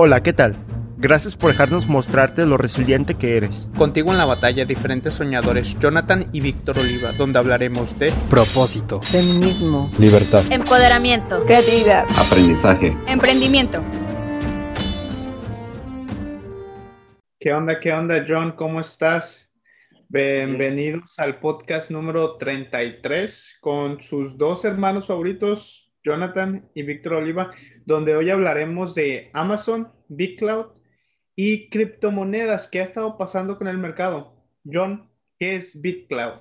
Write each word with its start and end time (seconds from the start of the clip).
Hola, 0.00 0.22
¿qué 0.22 0.32
tal? 0.32 0.54
Gracias 0.96 1.34
por 1.34 1.50
dejarnos 1.50 1.88
mostrarte 1.88 2.46
lo 2.46 2.56
resiliente 2.56 3.16
que 3.16 3.36
eres. 3.36 3.68
Contigo 3.76 4.12
en 4.12 4.18
la 4.18 4.26
batalla 4.26 4.64
diferentes 4.64 5.14
soñadores, 5.14 5.76
Jonathan 5.80 6.28
y 6.32 6.40
Víctor 6.40 6.78
Oliva, 6.78 7.10
donde 7.14 7.40
hablaremos 7.40 7.98
de 7.98 8.12
propósito, 8.30 9.02
feminismo, 9.02 9.90
libertad, 9.98 10.42
empoderamiento, 10.52 11.44
creatividad, 11.44 12.06
aprendizaje, 12.16 12.96
emprendimiento. 13.08 13.82
¿Qué 17.40 17.52
onda, 17.52 17.80
qué 17.80 17.92
onda, 17.92 18.24
John? 18.24 18.52
¿Cómo 18.52 18.78
estás? 18.78 19.52
Bienvenidos 20.08 21.12
al 21.16 21.40
podcast 21.40 21.90
número 21.90 22.36
33 22.36 23.58
con 23.60 24.00
sus 24.00 24.38
dos 24.38 24.64
hermanos 24.64 25.08
favoritos, 25.08 25.87
Jonathan 26.08 26.70
y 26.72 26.84
Víctor 26.84 27.14
Oliva, 27.14 27.52
donde 27.84 28.16
hoy 28.16 28.30
hablaremos 28.30 28.94
de 28.94 29.28
Amazon, 29.34 29.88
BitCloud 30.08 30.68
y 31.36 31.68
criptomonedas. 31.68 32.66
¿Qué 32.66 32.80
ha 32.80 32.84
estado 32.84 33.18
pasando 33.18 33.58
con 33.58 33.68
el 33.68 33.76
mercado? 33.76 34.32
John, 34.64 35.10
¿qué 35.38 35.56
es 35.56 35.78
BitCloud? 35.78 36.40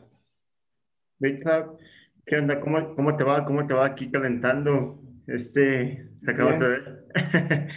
BitCloud, 1.19 1.79
¿qué 2.25 2.37
onda? 2.37 2.61
¿Cómo, 2.61 2.95
cómo 2.95 3.17
te 3.17 3.25
va? 3.25 3.43
¿Cómo 3.43 3.67
te 3.67 3.73
va 3.73 3.87
aquí 3.87 4.09
calentando? 4.09 5.01
Este, 5.27 6.11
te 6.23 6.31
acabo 6.31 6.51
de 6.51 6.67
ver. 6.69 7.07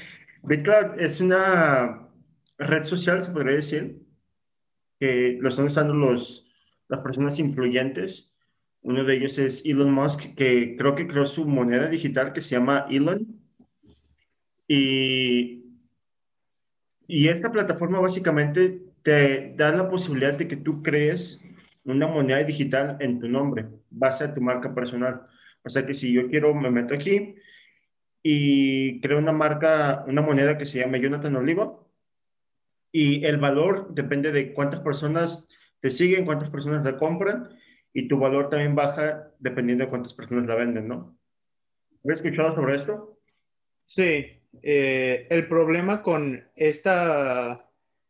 BitCloud 0.45 1.01
es 1.01 1.21
una 1.21 2.09
red 2.57 2.83
social, 2.85 3.21
se 3.21 3.33
podría 3.33 3.57
decir, 3.57 4.01
que 5.01 5.39
lo 5.41 5.49
están 5.49 5.65
usando 5.65 5.93
los, 5.93 6.47
las 6.87 7.01
personas 7.01 7.41
influyentes 7.41 8.30
uno 8.83 9.05
de 9.05 9.17
ellos 9.17 9.39
es 9.39 9.65
Elon 9.67 9.93
Musk, 9.93 10.35
que 10.35 10.77
creo 10.77 10.95
que 10.95 11.07
creó 11.07 11.27
su 11.27 11.47
moneda 11.47 11.89
digital 11.89 12.33
que 12.33 12.41
se 12.41 12.57
llama 12.57 12.87
Elon. 12.91 13.27
Y, 14.67 15.65
y 17.07 17.29
esta 17.29 17.51
plataforma 17.53 18.01
básicamente 18.01 18.83
te 19.03 19.55
da 19.57 19.73
la 19.73 19.89
posibilidad 19.89 20.35
de 20.35 20.49
que 20.49 20.57
tú 20.57 20.83
crees 20.83 21.45
una 21.85 22.07
moneda 22.07 22.43
digital 22.45 22.97
en 23.01 23.19
tu 23.21 23.29
nombre, 23.29 23.67
base 23.91 24.25
a 24.25 24.35
tu 24.35 24.41
marca 24.41 24.75
personal. 24.75 25.27
O 25.63 25.69
sea 25.69 25.85
que 25.85 25.95
si 25.95 26.13
yo 26.13 26.29
quiero, 26.29 26.55
me 26.55 26.71
meto 26.71 26.95
aquí 26.95 27.35
y 28.23 29.01
creo 29.01 29.19
una 29.19 29.33
marca, 29.33 30.05
una 30.07 30.23
moneda 30.23 30.59
que 30.59 30.67
se 30.67 30.79
llama 30.79 30.99
Jonathan 30.99 31.37
Oliva, 31.37 31.77
y 32.93 33.25
el 33.25 33.39
valor 33.39 33.95
depende 33.95 34.33
de 34.33 34.53
cuántas 34.53 34.81
personas 34.81 35.49
te 35.81 35.91
siguen, 35.91 36.25
cuántas 36.25 36.51
personas 36.51 36.85
la 36.85 36.97
compran, 36.97 37.49
y 37.93 38.09
tu 38.09 38.19
valor 38.19 38.51
también 38.51 38.75
baja 38.75 39.31
dependiendo 39.39 39.85
de 39.85 39.91
cuántas 39.91 40.15
personas 40.15 40.47
la 40.47 40.55
venden, 40.55 40.89
¿no? 40.89 41.19
¿Habías 42.05 42.21
escuchado 42.21 42.55
sobre 42.55 42.77
esto? 42.77 43.19
Sí, 43.87 44.41
eh, 44.63 45.27
el 45.31 45.49
problema 45.49 46.03
con 46.03 46.45
esta 46.55 47.69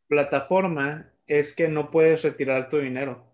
plataforma 0.09 1.13
es 1.27 1.55
que 1.55 1.69
no 1.69 1.91
puedes 1.91 2.23
retirar 2.23 2.69
tu 2.69 2.79
dinero. 2.79 3.25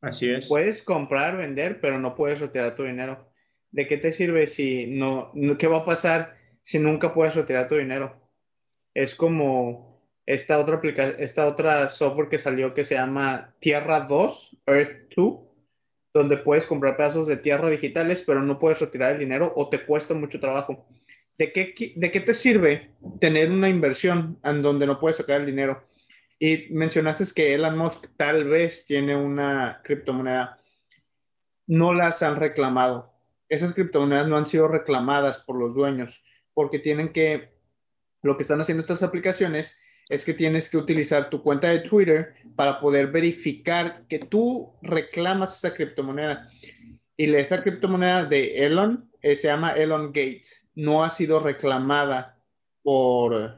Así 0.00 0.30
es. 0.30 0.48
Puedes 0.48 0.82
comprar, 0.82 1.36
vender, 1.36 1.80
pero 1.80 1.98
no 1.98 2.14
puedes 2.14 2.40
retirar 2.40 2.74
tu 2.74 2.84
dinero. 2.84 3.28
¿De 3.70 3.86
qué 3.86 3.96
te 3.96 4.12
sirve 4.12 4.46
si 4.46 4.86
no, 4.86 5.32
qué 5.58 5.66
va 5.66 5.78
a 5.78 5.84
pasar 5.84 6.36
si 6.62 6.78
nunca 6.78 7.14
puedes 7.14 7.34
retirar 7.34 7.68
tu 7.68 7.76
dinero? 7.76 8.20
Es 8.94 9.14
como 9.14 9.91
esta 10.26 10.58
otra, 10.58 10.80
esta 11.18 11.46
otra 11.46 11.88
software 11.88 12.28
que 12.28 12.38
salió 12.38 12.74
que 12.74 12.84
se 12.84 12.94
llama 12.94 13.54
Tierra 13.58 14.00
2, 14.00 14.58
Earth 14.66 15.14
2, 15.16 15.40
donde 16.14 16.36
puedes 16.36 16.66
comprar 16.66 16.96
pedazos 16.96 17.26
de 17.26 17.36
tierra 17.36 17.70
digitales, 17.70 18.22
pero 18.26 18.42
no 18.42 18.58
puedes 18.58 18.80
retirar 18.80 19.12
el 19.12 19.18
dinero 19.18 19.52
o 19.56 19.68
te 19.68 19.84
cuesta 19.84 20.14
mucho 20.14 20.38
trabajo. 20.38 20.86
¿De 21.38 21.52
qué, 21.52 21.94
de 21.96 22.10
qué 22.10 22.20
te 22.20 22.34
sirve 22.34 22.90
tener 23.18 23.50
una 23.50 23.68
inversión 23.68 24.38
en 24.44 24.60
donde 24.60 24.86
no 24.86 24.98
puedes 24.98 25.16
sacar 25.16 25.40
el 25.40 25.46
dinero? 25.46 25.82
Y 26.38 26.68
mencionaste 26.70 27.24
que 27.34 27.54
Elon 27.54 27.78
Musk 27.78 28.06
tal 28.16 28.44
vez 28.44 28.84
tiene 28.84 29.16
una 29.16 29.80
criptomoneda. 29.82 30.58
No 31.66 31.94
las 31.94 32.22
han 32.22 32.36
reclamado. 32.36 33.12
Esas 33.48 33.72
criptomonedas 33.72 34.28
no 34.28 34.36
han 34.36 34.46
sido 34.46 34.68
reclamadas 34.68 35.38
por 35.38 35.56
los 35.56 35.74
dueños 35.74 36.22
porque 36.52 36.78
tienen 36.78 37.12
que, 37.12 37.54
lo 38.22 38.36
que 38.36 38.42
están 38.42 38.60
haciendo 38.60 38.82
estas 38.82 39.02
aplicaciones 39.02 39.78
es 40.12 40.26
que 40.26 40.34
tienes 40.34 40.68
que 40.68 40.76
utilizar 40.76 41.30
tu 41.30 41.42
cuenta 41.42 41.68
de 41.68 41.78
Twitter 41.80 42.34
para 42.54 42.78
poder 42.80 43.06
verificar 43.06 44.04
que 44.08 44.18
tú 44.18 44.74
reclamas 44.82 45.56
esa 45.56 45.72
criptomoneda. 45.72 46.50
Y 47.16 47.34
esta 47.34 47.62
criptomoneda 47.62 48.26
de 48.26 48.66
Elon 48.66 49.10
eh, 49.22 49.36
se 49.36 49.48
llama 49.48 49.72
Elon 49.72 50.08
Gates. 50.08 50.68
No 50.74 51.02
ha 51.02 51.08
sido 51.08 51.40
reclamada 51.40 52.38
por 52.82 53.56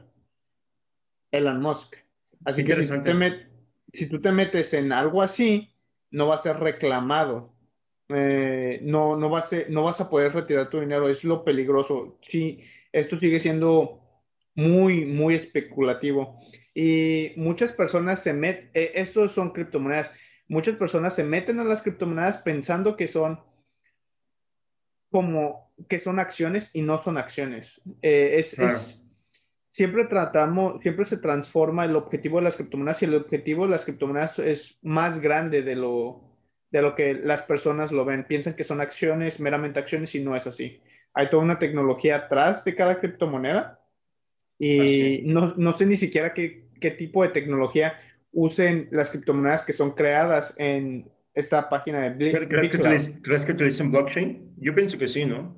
Elon 1.29 1.61
Musk. 1.61 1.97
Así 2.45 2.63
que 2.63 2.75
si 2.75 2.87
tú, 2.87 3.01
te 3.01 3.47
si 3.91 4.07
tú, 4.07 4.21
te 4.21 4.31
metes 4.31 4.73
en 4.73 4.93
algo 4.93 5.21
así, 5.21 5.75
no 6.11 6.27
va 6.27 6.35
a 6.35 6.37
ser 6.37 6.57
reclamado. 6.57 7.53
Eh, 8.07 8.79
no, 8.81 9.17
no, 9.17 9.29
va 9.29 9.39
a 9.39 9.41
ser, 9.41 9.69
no 9.69 9.83
vas 9.83 9.99
a 9.99 10.09
poder 10.09 10.31
retirar 10.31 10.69
tu 10.69 10.79
dinero. 10.79 11.09
Es 11.09 11.25
lo 11.25 11.43
peligroso. 11.43 12.17
Sí, 12.21 12.61
esto 12.93 13.19
sigue 13.19 13.41
siendo 13.41 14.04
muy, 14.55 15.05
muy 15.05 15.35
especulativo. 15.35 16.39
Y 16.73 17.33
muchas 17.35 17.73
personas 17.73 18.21
se 18.21 18.33
meten, 18.33 18.71
eh, 18.73 18.93
estos 18.95 19.33
son 19.33 19.51
criptomonedas, 19.51 20.11
muchas 20.47 20.75
personas 20.75 21.13
se 21.13 21.23
meten 21.23 21.59
a 21.59 21.63
las 21.63 21.81
criptomonedas 21.81 22.39
pensando 22.39 22.95
que 22.95 23.07
son 23.07 23.39
como 25.11 25.73
que 25.89 25.99
son 25.99 26.19
acciones 26.19 26.71
y 26.73 26.81
no 26.81 26.97
son 27.01 27.17
acciones. 27.17 27.81
Eh, 28.01 28.35
es, 28.37 28.57
es, 28.59 29.05
siempre 29.71 30.05
tratamos, 30.05 30.81
siempre 30.81 31.05
se 31.05 31.17
transforma 31.17 31.85
el 31.85 31.95
objetivo 31.95 32.37
de 32.37 32.45
las 32.45 32.55
criptomonedas 32.55 33.01
y 33.01 33.05
el 33.05 33.15
objetivo 33.15 33.65
de 33.65 33.71
las 33.71 33.85
criptomonedas 33.85 34.39
es 34.39 34.77
más 34.81 35.19
grande 35.19 35.61
de 35.61 35.75
lo, 35.75 36.37
de 36.71 36.81
lo 36.81 36.95
que 36.95 37.13
las 37.13 37.43
personas 37.43 37.91
lo 37.91 38.03
ven. 38.03 38.25
Piensan 38.25 38.55
que 38.55 38.63
son 38.63 38.81
acciones, 38.81 39.39
meramente 39.39 39.79
acciones 39.79 40.15
y 40.15 40.21
no 40.21 40.35
es 40.35 40.47
así. 40.47 40.81
Hay 41.13 41.29
toda 41.29 41.43
una 41.43 41.59
tecnología 41.59 42.17
atrás 42.17 42.65
de 42.65 42.75
cada 42.75 42.99
criptomoneda 42.99 43.84
y 44.57 45.21
no, 45.25 45.53
no, 45.55 45.73
sé 45.73 45.85
ni 45.85 45.95
siquiera 45.95 46.33
qué, 46.33 46.67
qué, 46.79 46.91
tipo 46.91 47.23
de 47.23 47.29
tecnología 47.29 47.99
usen 48.31 48.87
las 48.91 49.11
criptomonedas 49.11 49.63
que 49.63 49.73
son 49.73 49.91
creadas 49.91 50.55
en 50.57 51.09
esta 51.33 51.69
página 51.69 52.01
de 52.01 52.09
Bitcoin. 52.11 52.47
¿Crees, 52.47 52.69
que 52.69 53.21
¿Crees 53.21 53.45
que 53.45 53.51
utilizan 53.51 53.91
blockchain? 53.91 54.53
Yo 54.57 54.73
pienso 54.73 54.97
que 54.97 55.07
sí, 55.07 55.25
¿no? 55.25 55.57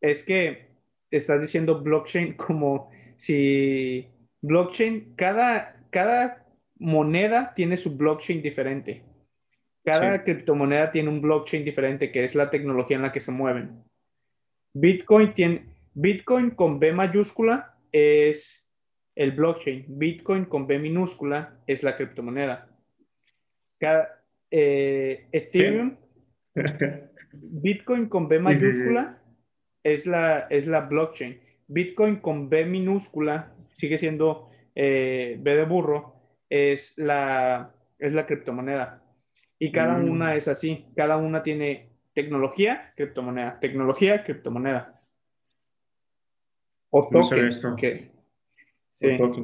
Es 0.00 0.22
que 0.24 0.70
estás 1.10 1.40
diciendo 1.40 1.82
blockchain 1.82 2.32
como 2.36 2.90
si 3.16 4.06
blockchain, 4.42 5.14
cada, 5.16 5.76
cada 5.90 6.46
moneda 6.78 7.52
tiene 7.54 7.76
su 7.76 7.96
blockchain 7.96 8.42
diferente. 8.42 9.02
Cada 9.84 10.24
criptomoneda 10.24 10.90
tiene 10.90 11.10
un 11.10 11.20
blockchain 11.20 11.62
diferente, 11.62 12.10
que 12.10 12.24
es 12.24 12.34
la 12.34 12.48
tecnología 12.48 12.96
en 12.96 13.02
la 13.02 13.12
que 13.12 13.20
se 13.20 13.30
mueven. 13.30 13.84
Bitcoin 14.72 15.34
tiene, 15.34 15.66
Bitcoin 15.94 16.50
con 16.50 16.80
B 16.80 16.92
mayúscula 16.92 17.76
es 17.92 18.68
el 19.14 19.32
blockchain. 19.32 19.84
Bitcoin 19.88 20.44
con 20.44 20.66
B 20.66 20.78
minúscula 20.78 21.60
es 21.66 21.82
la 21.82 21.96
criptomoneda. 21.96 22.68
Eh, 24.50 25.28
Ethereum, 25.32 25.96
Bitcoin 27.32 28.08
con 28.08 28.28
B 28.28 28.38
mayúscula 28.38 29.18
es 29.82 30.06
la, 30.06 30.46
es 30.50 30.66
la 30.66 30.80
blockchain. 30.82 31.40
Bitcoin 31.68 32.16
con 32.16 32.48
B 32.48 32.64
minúscula 32.64 33.52
sigue 33.76 33.98
siendo 33.98 34.50
eh, 34.74 35.36
B 35.40 35.56
de 35.56 35.64
burro, 35.64 36.14
es 36.48 36.96
la, 36.98 37.74
es 37.98 38.14
la 38.14 38.26
criptomoneda. 38.26 39.02
Y 39.58 39.72
cada 39.72 39.98
mm. 39.98 40.10
una 40.10 40.36
es 40.36 40.48
así, 40.48 40.86
cada 40.96 41.16
una 41.16 41.42
tiene 41.42 41.90
tecnología, 42.14 42.92
criptomoneda, 42.96 43.60
tecnología, 43.60 44.24
criptomoneda. 44.24 44.93
O 46.94 47.08
token. 47.08 47.50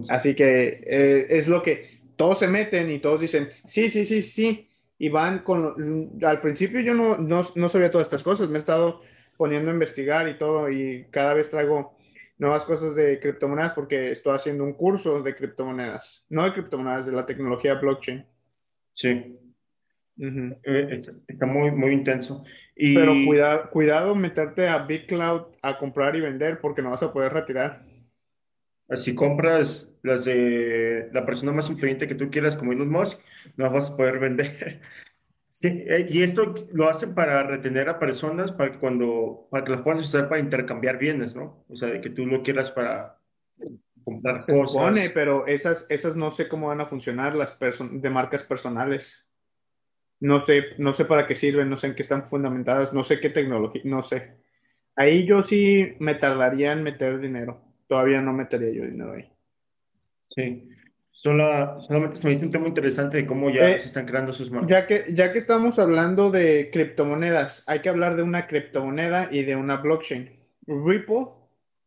Así 0.09 0.37
que 0.37 0.85
eh, 0.87 1.27
es 1.31 1.49
lo 1.49 1.63
que 1.63 2.01
todos 2.15 2.39
se 2.39 2.47
meten 2.47 2.91
y 2.91 3.01
todos 3.01 3.21
dicen, 3.21 3.49
sí, 3.67 3.89
sí, 3.89 4.05
sí, 4.05 4.23
sí. 4.23 4.69
Y 4.99 5.09
van 5.09 5.41
con... 5.41 6.13
Al 6.23 6.41
principio 6.41 6.81
yo 6.81 6.95
no, 6.95 7.17
no, 7.19 7.69
sabía 7.69 7.91
todas 7.91 8.07
estas 8.07 8.23
cosas, 8.23 8.49
me 8.49 8.57
he 8.57 8.61
estado 8.61 9.03
poniendo 9.37 9.71
a 9.71 9.75
investigar 9.75 10.29
y 10.29 10.39
todo 10.39 10.71
y 10.71 11.07
cada 11.11 11.35
vez 11.35 11.51
traigo 11.51 11.97
nuevas 12.39 12.65
cosas 12.65 12.95
de 12.95 13.19
criptomonedas 13.19 13.73
porque 13.73 14.13
estoy 14.13 14.37
haciendo 14.37 14.63
un 14.63 14.75
curso 14.75 15.21
de 15.21 15.35
criptomonedas, 15.35 16.25
no 16.29 16.45
de 16.45 16.53
criptomonedas, 16.53 17.07
de 17.07 17.13
la 17.13 17.27
tecnología 17.27 17.75
blockchain. 17.75 18.25
Sí. 18.95 19.40
Eh, 20.19 21.01
está 21.29 21.47
muy, 21.47 21.71
muy 21.71 21.93
intenso. 21.93 22.45
Pero 22.77 23.13
cuidado, 23.27 23.71
cuidado 23.71 24.15
meterte 24.15 24.69
a 24.69 24.79
BitCloud 24.79 25.43
a 25.63 25.79
comprar 25.79 26.17
y 26.17 26.21
vender 26.21 26.61
porque 26.61 26.83
no 26.83 26.91
vas 26.91 27.03
a 27.03 27.13
poder 27.13 27.33
retirar. 27.33 27.85
Si 28.97 29.15
compras 29.15 29.99
las 30.03 30.25
de 30.25 31.09
la 31.13 31.25
persona 31.25 31.53
más 31.53 31.71
influyente 31.71 32.09
que 32.09 32.15
tú 32.15 32.31
quieras, 32.31 32.57
como 32.57 32.73
Elon 32.73 32.91
Musk, 32.91 33.21
no 33.57 33.71
vas 33.71 33.91
a 33.91 33.97
poder 33.97 34.19
vender. 34.19 34.81
Sí, 35.53 35.67
eh, 35.67 36.07
y 36.09 36.23
esto 36.23 36.55
lo 36.73 36.89
hacen 36.89 37.13
para 37.13 37.43
retener 37.43 37.89
a 37.89 37.99
personas 37.99 38.53
para 38.53 38.73
que 38.73 38.79
cuando, 38.79 39.49
para 39.51 39.65
que 39.65 39.73
las 39.73 39.83
puedan 39.83 40.01
usar 40.01 40.29
para 40.29 40.41
intercambiar 40.41 40.97
bienes, 40.97 41.35
¿no? 41.35 41.65
O 41.69 41.77
sea, 41.77 41.89
de 41.89 42.01
que 42.01 42.09
tú 42.09 42.25
lo 42.25 42.43
quieras 42.43 42.71
para 42.71 43.19
comprar 44.05 44.43
Se 44.43 44.53
cosas. 44.53 44.73
supone, 44.73 45.11
pero 45.11 45.47
esas, 45.47 45.87
esas 45.91 46.15
no 46.17 46.31
sé 46.31 46.49
cómo 46.49 46.69
van 46.69 46.81
a 46.81 46.87
funcionar 46.87 47.35
las 47.35 47.59
de 47.59 48.11
marcas 48.11 48.45
personales. 48.45 49.30
No 50.21 50.45
sé, 50.45 50.63
no 50.79 50.93
sé 50.93 51.05
para 51.07 51.27
qué 51.27 51.35
sirven, 51.35 51.71
no 51.71 51.77
sé 51.77 51.89
en 51.89 51.95
qué 51.95 52.03
están 52.03 52.25
fundamentadas, 52.25 52.93
no 52.93 53.03
sé 53.05 53.21
qué 53.21 53.31
tecnología, 53.31 53.83
no 53.85 54.03
sé. 54.03 54.37
Ahí 54.97 55.27
yo 55.27 55.43
sí 55.43 55.95
me 55.99 56.15
tardaría 56.15 56.73
en 56.73 56.83
meter 56.83 57.19
dinero. 57.21 57.63
Todavía 57.89 58.21
no 58.21 58.33
metería 58.33 58.71
yo 58.71 58.85
dinero 58.85 59.13
ahí. 59.15 59.33
Sí. 60.29 60.69
Sola- 61.11 61.79
solamente 61.81 62.17
se 62.17 62.27
me 62.27 62.35
hizo 62.35 62.45
un 62.45 62.51
tema 62.51 62.69
interesante 62.69 63.17
de 63.19 63.27
cómo 63.27 63.51
ya 63.51 63.71
Eh, 63.71 63.79
se 63.79 63.87
están 63.87 64.07
creando 64.07 64.33
sus 64.33 64.51
marcas. 64.51 64.71
Ya 64.71 64.87
que, 64.87 65.05
ya 65.13 65.33
que 65.33 65.39
estamos 65.39 65.79
hablando 65.79 66.31
de 66.31 66.71
criptomonedas, 66.73 67.65
hay 67.69 67.81
que 67.81 67.89
hablar 67.89 68.17
de 68.17 68.23
una 68.23 68.47
criptomoneda 68.47 69.29
y 69.31 69.43
de 69.45 69.57
una 69.57 69.77
blockchain. 69.79 70.31
Ripple 70.67 71.27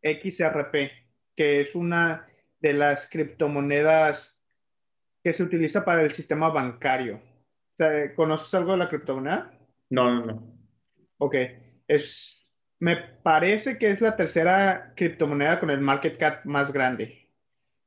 XRP, 0.02 0.90
que 1.36 1.60
es 1.62 1.74
una 1.74 2.26
de 2.60 2.72
las 2.74 3.08
criptomonedas 3.08 4.44
que 5.22 5.32
se 5.32 5.42
utiliza 5.42 5.84
para 5.84 6.02
el 6.02 6.10
sistema 6.10 6.50
bancario. 6.50 7.20
¿Conoces 8.14 8.54
algo 8.54 8.72
de 8.72 8.78
la 8.78 8.88
criptomoneda? 8.88 9.50
No, 9.90 10.14
no, 10.14 10.26
no. 10.26 10.54
Ok, 11.18 11.36
es, 11.88 12.44
me 12.78 12.96
parece 12.96 13.78
que 13.78 13.90
es 13.90 14.00
la 14.00 14.16
tercera 14.16 14.92
criptomoneda 14.96 15.60
con 15.60 15.70
el 15.70 15.80
market 15.80 16.18
cap 16.18 16.44
más 16.44 16.72
grande. 16.72 17.30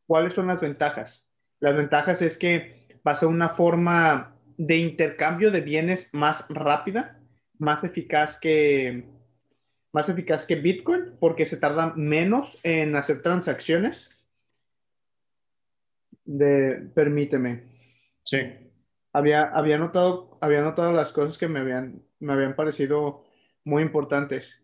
¿Cuáles 0.05 0.33
son 0.33 0.47
las 0.47 0.61
ventajas? 0.61 1.29
Las 1.59 1.75
ventajas 1.75 2.21
es 2.21 2.37
que 2.37 2.87
va 3.05 3.11
a 3.11 3.15
ser 3.15 3.29
una 3.29 3.49
forma 3.49 4.35
de 4.57 4.77
intercambio 4.77 5.51
de 5.51 5.61
bienes 5.61 6.13
más 6.13 6.45
rápida, 6.49 7.19
más 7.57 7.83
eficaz 7.83 8.37
que, 8.39 9.05
más 9.93 10.09
eficaz 10.09 10.45
que 10.45 10.55
Bitcoin, 10.55 11.17
porque 11.19 11.45
se 11.45 11.57
tarda 11.57 11.93
menos 11.95 12.59
en 12.63 12.95
hacer 12.95 13.21
transacciones. 13.21 14.09
De, 16.25 16.89
permíteme. 16.93 17.63
Sí. 18.23 18.37
Había, 19.17 19.45
había 19.45 19.79
notado, 19.79 20.37
había 20.41 20.61
notado 20.61 20.93
las 20.93 21.11
cosas 21.11 21.39
que 21.39 21.47
me 21.47 21.59
habían, 21.59 22.03
me 22.19 22.33
habían 22.33 22.55
parecido 22.55 23.25
muy 23.63 23.81
importantes. 23.81 24.61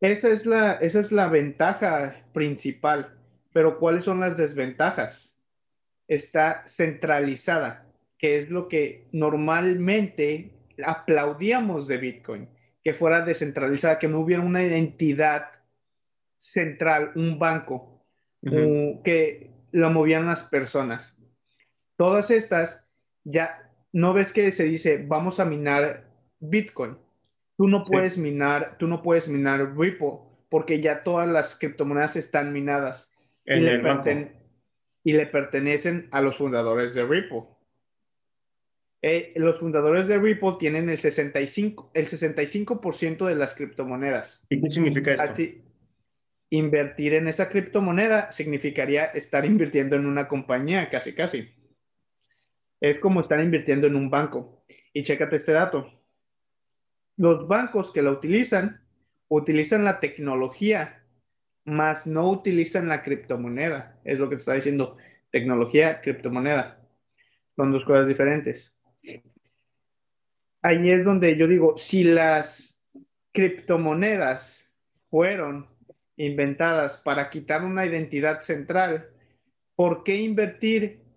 Esa 0.00 0.28
es 0.28 0.46
la, 0.46 0.74
esa 0.74 1.00
es 1.00 1.10
la 1.10 1.26
ventaja 1.26 2.22
principal, 2.32 3.18
pero 3.52 3.80
¿cuáles 3.80 4.04
son 4.04 4.20
las 4.20 4.36
desventajas? 4.36 5.36
Está 6.06 6.62
centralizada, 6.68 7.88
que 8.16 8.38
es 8.38 8.50
lo 8.50 8.68
que 8.68 9.08
normalmente 9.10 10.52
aplaudíamos 10.84 11.88
de 11.88 11.96
Bitcoin, 11.96 12.48
que 12.84 12.94
fuera 12.94 13.24
descentralizada, 13.24 13.98
que 13.98 14.06
no 14.06 14.20
hubiera 14.20 14.44
una 14.44 14.62
entidad 14.62 15.46
central, 16.36 17.10
un 17.16 17.36
banco, 17.36 18.04
que 18.44 19.50
lo 19.72 19.90
movían 19.90 20.26
las 20.26 20.44
personas. 20.44 21.17
Todas 21.98 22.30
estas, 22.30 22.88
ya 23.24 23.70
no 23.92 24.14
ves 24.14 24.32
que 24.32 24.52
se 24.52 24.64
dice, 24.64 25.04
vamos 25.04 25.40
a 25.40 25.44
minar 25.44 26.08
Bitcoin. 26.38 26.96
Tú 27.56 27.66
no 27.66 27.84
Sí. 27.84 27.90
puedes 27.90 28.16
minar, 28.16 28.76
tú 28.78 28.86
no 28.86 29.02
puedes 29.02 29.26
minar 29.26 29.76
Ripple, 29.76 30.20
porque 30.48 30.80
ya 30.80 31.02
todas 31.02 31.28
las 31.28 31.58
criptomonedas 31.58 32.14
están 32.14 32.52
minadas 32.52 33.12
y 33.44 33.58
le, 33.58 33.82
y 35.02 35.24
pertenecen 35.26 36.06
a 36.12 36.20
los 36.20 36.36
fundadores 36.36 36.94
de 36.94 37.04
Ripple. 37.04 37.42
Eh, 39.02 39.32
los 39.34 39.58
fundadores 39.58 40.06
de 40.06 40.18
Ripple 40.18 40.54
tienen 40.60 40.88
el 40.88 40.98
65, 40.98 41.90
el 41.94 42.06
65% 42.06 43.26
de 43.26 43.34
las 43.34 43.56
criptomonedas. 43.56 44.46
¿Y 44.50 44.60
qué 44.60 44.70
significa 44.70 45.10
esto? 45.12 45.24
Así, 45.24 45.64
invertir 46.50 47.14
en 47.14 47.26
esa 47.26 47.48
criptomoneda 47.48 48.30
significaría 48.30 49.06
estar 49.06 49.44
invirtiendo 49.44 49.96
en 49.96 50.06
una 50.06 50.28
compañía, 50.28 50.90
casi, 50.90 51.12
casi. 51.12 51.57
Es 52.80 52.98
como 52.98 53.20
estar 53.20 53.40
invirtiendo 53.40 53.86
en 53.86 53.96
un 53.96 54.10
banco. 54.10 54.64
Y 54.92 55.02
chécate 55.02 55.36
este 55.36 55.52
dato. 55.52 55.92
Los 57.16 57.48
bancos 57.48 57.92
que 57.92 58.02
la 58.02 58.10
utilizan, 58.10 58.80
utilizan 59.28 59.84
la 59.84 59.98
tecnología, 60.00 61.04
más 61.64 62.06
no 62.06 62.30
utilizan 62.30 62.88
la 62.88 63.02
criptomoneda. 63.02 64.00
Es 64.04 64.18
lo 64.18 64.28
que 64.28 64.36
te 64.36 64.40
está 64.40 64.54
diciendo. 64.54 64.96
Tecnología, 65.30 66.00
criptomoneda. 66.00 66.80
Son 67.56 67.72
dos 67.72 67.84
cosas 67.84 68.06
diferentes. 68.06 68.74
Ahí 70.62 70.90
es 70.90 71.04
donde 71.04 71.36
yo 71.36 71.46
digo, 71.46 71.76
si 71.76 72.04
las 72.04 72.82
criptomonedas 73.32 74.72
fueron 75.10 75.66
inventadas 76.16 76.98
para 76.98 77.30
quitar 77.30 77.64
una 77.64 77.86
identidad 77.86 78.40
central, 78.40 79.10
¿por 79.76 80.02
qué 80.02 80.16
invertir 80.16 81.07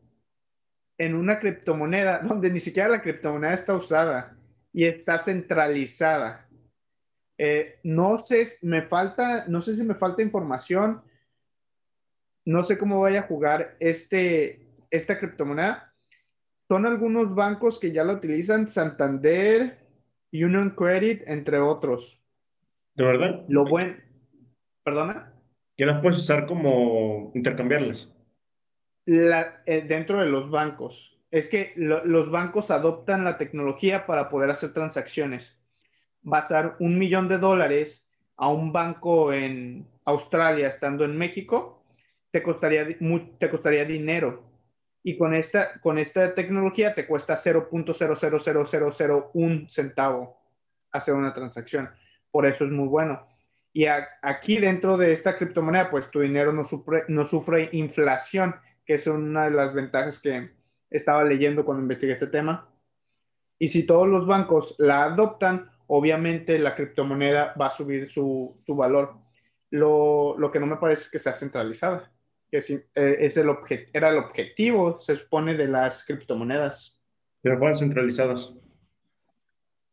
en 1.02 1.16
una 1.16 1.40
criptomoneda 1.40 2.20
donde 2.20 2.52
ni 2.52 2.60
siquiera 2.60 2.88
la 2.88 3.02
criptomoneda 3.02 3.56
está 3.56 3.74
usada 3.74 4.38
y 4.72 4.86
está 4.86 5.18
centralizada? 5.18 6.48
Eh, 7.40 7.80
no 7.84 8.20
sé, 8.20 8.46
me 8.62 8.84
falta, 8.84 9.46
no 9.48 9.62
sé 9.62 9.74
si 9.74 9.84
me 9.84 9.96
falta 9.96 10.22
información, 10.22 11.02
no 12.46 12.64
sé 12.64 12.78
cómo 12.78 13.02
vaya 13.02 13.22
a 13.22 13.28
jugar 13.28 13.76
este, 13.80 14.68
esta 14.92 15.18
criptomoneda. 15.18 15.92
Son 16.68 16.86
algunos 16.86 17.34
bancos 17.34 17.80
que 17.80 17.92
ya 17.92 18.04
la 18.04 18.14
utilizan, 18.14 18.68
Santander, 18.68 19.80
Union 20.32 20.70
Credit, 20.70 21.24
entre 21.26 21.58
otros. 21.58 22.22
¿De 22.94 23.04
verdad? 23.04 23.44
Lo 23.48 23.66
bueno, 23.66 23.96
perdona, 24.84 25.34
Ya 25.80 25.88
las 25.88 26.00
puedes 26.00 26.20
usar 26.20 26.46
como 26.46 27.32
intercambiarlas. 27.34 28.08
La, 29.06 29.62
eh, 29.66 29.84
dentro 29.88 30.20
de 30.20 30.28
los 30.28 30.50
bancos. 30.50 31.18
Es 31.32 31.48
que 31.48 31.74
lo- 31.76 32.04
los 32.06 32.30
bancos 32.30 32.72
adoptan 32.72 33.24
la 33.24 33.38
tecnología 33.38 34.06
para 34.06 34.30
poder 34.30 34.50
hacer 34.50 34.74
transacciones. 34.74 35.58
Dar 36.24 36.76
un 36.80 36.98
millón 37.00 37.28
de 37.28 37.38
dólares 37.38 38.08
a 38.38 38.50
un 38.50 38.72
banco 38.72 39.34
en 39.34 39.88
Australia 40.06 40.68
estando 40.68 41.06
en 41.06 41.18
México, 41.18 41.84
te 42.32 42.44
costaría, 42.44 42.86
te 43.40 43.50
costaría 43.50 43.86
dinero. 43.86 44.44
Y 45.04 45.18
con 45.18 45.34
esta, 45.34 45.80
con 45.82 45.98
esta 45.98 46.34
tecnología 46.36 46.94
te 46.94 47.08
cuesta 47.08 47.36
0.00001 47.36 49.68
centavo 49.70 50.38
hacer 50.92 51.16
una 51.16 51.34
transacción. 51.34 51.90
Por 52.30 52.46
eso 52.46 52.66
es 52.66 52.72
muy 52.72 52.88
bueno. 52.88 53.28
Y 53.74 53.86
a- 53.86 54.08
aquí 54.22 54.60
dentro 54.60 54.98
de 54.98 55.12
esta 55.12 55.38
criptomoneda, 55.38 55.90
pues 55.90 56.12
tu 56.12 56.20
dinero 56.20 56.54
no 56.54 56.64
sufre, 56.64 57.04
no 57.08 57.26
sufre 57.26 57.70
inflación, 57.72 58.56
que 58.86 58.96
es 58.96 59.08
una 59.08 59.46
de 59.46 59.52
las 59.52 59.74
ventajas 59.74 60.20
que 60.20 60.52
estaba 60.90 61.24
leyendo 61.24 61.64
cuando 61.66 61.82
investigué 61.84 62.14
este 62.14 62.28
tema. 62.28 62.68
Y 63.60 63.68
si 63.68 63.84
todos 63.86 64.08
los 64.08 64.26
bancos 64.26 64.76
la 64.80 65.04
adoptan, 65.04 65.70
obviamente 65.88 66.58
la 66.58 66.76
criptomoneda 66.76 67.54
va 67.60 67.68
a 67.68 67.72
subir 67.72 68.10
su, 68.10 68.58
su 68.66 68.76
valor. 68.76 69.16
Lo, 69.70 70.36
lo 70.38 70.52
que 70.52 70.60
no 70.60 70.66
me 70.66 70.78
parece 70.78 71.04
es 71.04 71.12
que 71.12 71.20
sea 71.20 71.34
centralizada, 71.34 72.12
que 72.50 72.62
sí, 72.62 72.82
eh, 72.96 73.18
es 73.20 73.38
el 73.38 73.48
obje- 73.48 73.88
era 73.94 74.10
el 74.10 74.18
objetivo, 74.18 75.00
se 75.00 75.16
supone, 75.16 75.56
de 75.56 75.68
las 75.68 76.04
criptomonedas. 76.06 77.00
Pero 77.42 77.58
fueron 77.58 77.78
centralizadas. 77.78 78.52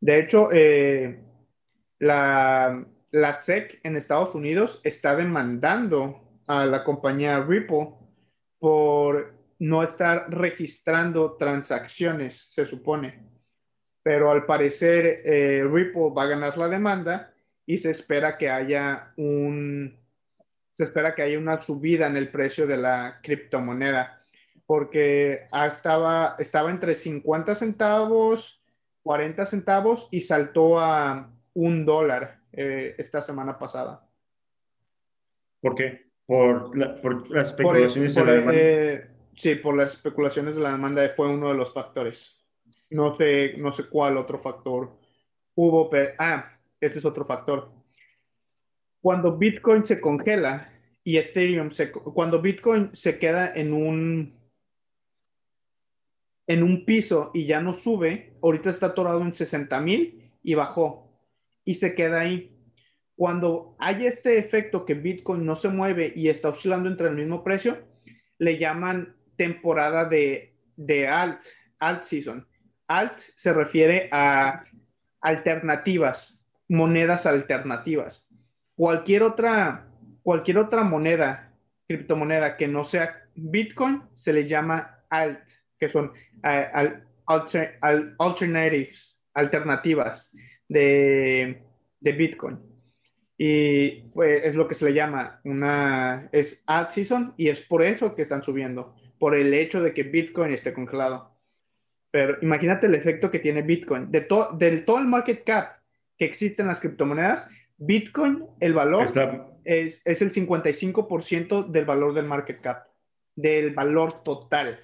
De 0.00 0.18
hecho, 0.18 0.50
eh, 0.52 1.22
la, 1.98 2.84
la 3.12 3.34
SEC 3.34 3.80
en 3.82 3.96
Estados 3.96 4.34
Unidos 4.34 4.80
está 4.84 5.14
demandando 5.14 6.20
a 6.46 6.64
la 6.66 6.84
compañía 6.84 7.40
Ripple 7.40 7.90
por 8.58 9.34
no 9.58 9.82
estar 9.82 10.30
registrando 10.30 11.36
transacciones, 11.36 12.48
se 12.50 12.64
supone. 12.64 13.22
Pero 14.02 14.30
al 14.30 14.46
parecer 14.46 15.22
eh, 15.24 15.64
Ripple 15.64 16.10
va 16.16 16.24
a 16.24 16.28
ganar 16.28 16.56
la 16.56 16.68
demanda 16.68 17.32
y 17.66 17.78
se 17.78 17.90
espera 17.90 18.38
que 18.38 18.50
haya 18.50 19.12
un 19.16 19.96
se 20.72 20.84
espera 20.84 21.14
que 21.14 21.22
haya 21.22 21.38
una 21.38 21.60
subida 21.60 22.06
en 22.06 22.16
el 22.16 22.30
precio 22.30 22.64
de 22.66 22.76
la 22.76 23.18
criptomoneda 23.20 24.22
porque 24.64 25.46
estaba, 25.52 26.36
estaba 26.38 26.70
entre 26.70 26.94
50 26.94 27.56
centavos 27.56 28.58
40 29.08 29.46
centavos 29.46 30.06
y 30.10 30.20
saltó 30.20 30.78
a 30.78 31.30
un 31.54 31.86
dólar 31.86 32.40
eh, 32.52 32.94
esta 32.98 33.22
semana 33.22 33.58
pasada. 33.58 34.06
¿Por 35.62 35.74
qué? 35.74 36.07
Por, 36.28 36.76
la- 36.76 37.00
por 37.00 37.30
las 37.30 37.52
Por, 37.54 37.64
especulaciones 37.64 38.14
por, 38.14 38.24
de 38.26 38.30
la 38.30 38.38
demanda. 38.38 38.60
eh, 38.60 39.10
sí, 39.34 39.54
por 39.54 39.74
las 39.74 39.94
especulaciones 39.94 40.54
de 40.56 40.60
la 40.60 40.72
demanda 40.72 41.08
fue 41.16 41.26
uno 41.26 41.48
de 41.48 41.54
los 41.54 41.72
factores. 41.72 42.36
No 42.90 43.14
sé, 43.14 43.54
no 43.56 43.72
sé 43.72 43.84
cuál 43.88 44.18
otro 44.18 44.38
factor 44.38 44.92
hubo, 45.54 45.88
pero 45.88 46.10
ah, 46.18 46.52
ese 46.80 46.98
es 46.98 47.04
otro 47.06 47.24
factor. 47.24 47.70
Cuando 49.00 49.38
Bitcoin 49.38 49.86
se 49.86 50.02
congela 50.02 50.70
y 51.02 51.16
Ethereum 51.16 51.70
se, 51.70 51.90
cuando 51.90 52.42
Bitcoin 52.42 52.90
se 52.92 53.18
queda 53.18 53.50
en 53.54 53.72
un 53.72 54.36
en 56.46 56.62
un 56.62 56.84
piso 56.84 57.30
y 57.32 57.46
ya 57.46 57.60
no 57.62 57.72
sube, 57.72 58.34
ahorita 58.42 58.68
está 58.68 58.86
atorado 58.88 59.22
en 59.22 59.32
60 59.32 59.80
mil 59.80 60.30
y 60.42 60.54
bajó 60.54 61.10
y 61.64 61.74
se 61.76 61.94
queda 61.94 62.20
ahí. 62.20 62.54
Cuando 63.18 63.74
hay 63.80 64.06
este 64.06 64.38
efecto 64.38 64.84
que 64.84 64.94
Bitcoin 64.94 65.44
no 65.44 65.56
se 65.56 65.68
mueve 65.68 66.12
y 66.14 66.28
está 66.28 66.50
oscilando 66.50 66.88
entre 66.88 67.08
el 67.08 67.16
mismo 67.16 67.42
precio, 67.42 67.78
le 68.38 68.56
llaman 68.56 69.16
temporada 69.36 70.04
de, 70.04 70.54
alt, 71.08 71.40
alt 71.80 72.04
season. 72.04 72.46
Alt 72.86 73.18
se 73.18 73.52
refiere 73.52 74.08
a 74.12 74.62
alternativas, 75.20 76.40
monedas 76.68 77.26
alternativas. 77.26 78.30
Cualquier 78.76 79.24
otra, 79.24 79.88
cualquier 80.22 80.58
otra 80.58 80.84
moneda, 80.84 81.52
criptomoneda 81.88 82.56
que 82.56 82.68
no 82.68 82.84
sea 82.84 83.24
Bitcoin, 83.34 84.00
se 84.14 84.32
le 84.32 84.46
llama 84.46 85.02
alt, 85.10 85.40
que 85.76 85.88
son 85.88 86.12
uh, 86.44 87.02
alternatives, 88.18 89.26
alternativas 89.34 90.32
de, 90.68 91.60
de 91.98 92.12
Bitcoin. 92.12 92.77
Y 93.40 94.02
pues 94.12 94.44
es 94.44 94.56
lo 94.56 94.66
que 94.66 94.74
se 94.74 94.84
le 94.84 94.92
llama 94.92 95.40
una, 95.44 96.28
es 96.32 96.64
alt 96.66 96.90
season 96.90 97.34
y 97.36 97.48
es 97.48 97.60
por 97.60 97.84
eso 97.84 98.16
que 98.16 98.22
están 98.22 98.42
subiendo, 98.42 98.96
por 99.18 99.36
el 99.36 99.54
hecho 99.54 99.80
de 99.80 99.94
que 99.94 100.02
Bitcoin 100.02 100.52
esté 100.52 100.72
congelado. 100.72 101.38
Pero 102.10 102.36
imagínate 102.42 102.86
el 102.86 102.96
efecto 102.96 103.30
que 103.30 103.38
tiene 103.38 103.62
Bitcoin. 103.62 104.10
De 104.10 104.26
del 104.58 104.84
todo 104.84 104.98
el 104.98 105.06
market 105.06 105.44
cap 105.44 105.76
que 106.16 106.24
existe 106.24 106.62
en 106.62 106.68
las 106.68 106.80
criptomonedas, 106.80 107.48
Bitcoin, 107.76 108.44
el 108.58 108.74
valor 108.74 109.06
es, 109.64 110.02
es, 110.04 110.22
el 110.22 110.32
55% 110.32 111.68
del 111.68 111.84
valor 111.84 112.14
del 112.14 112.24
market 112.24 112.60
cap, 112.60 112.86
del 113.36 113.72
valor 113.72 114.24
total. 114.24 114.80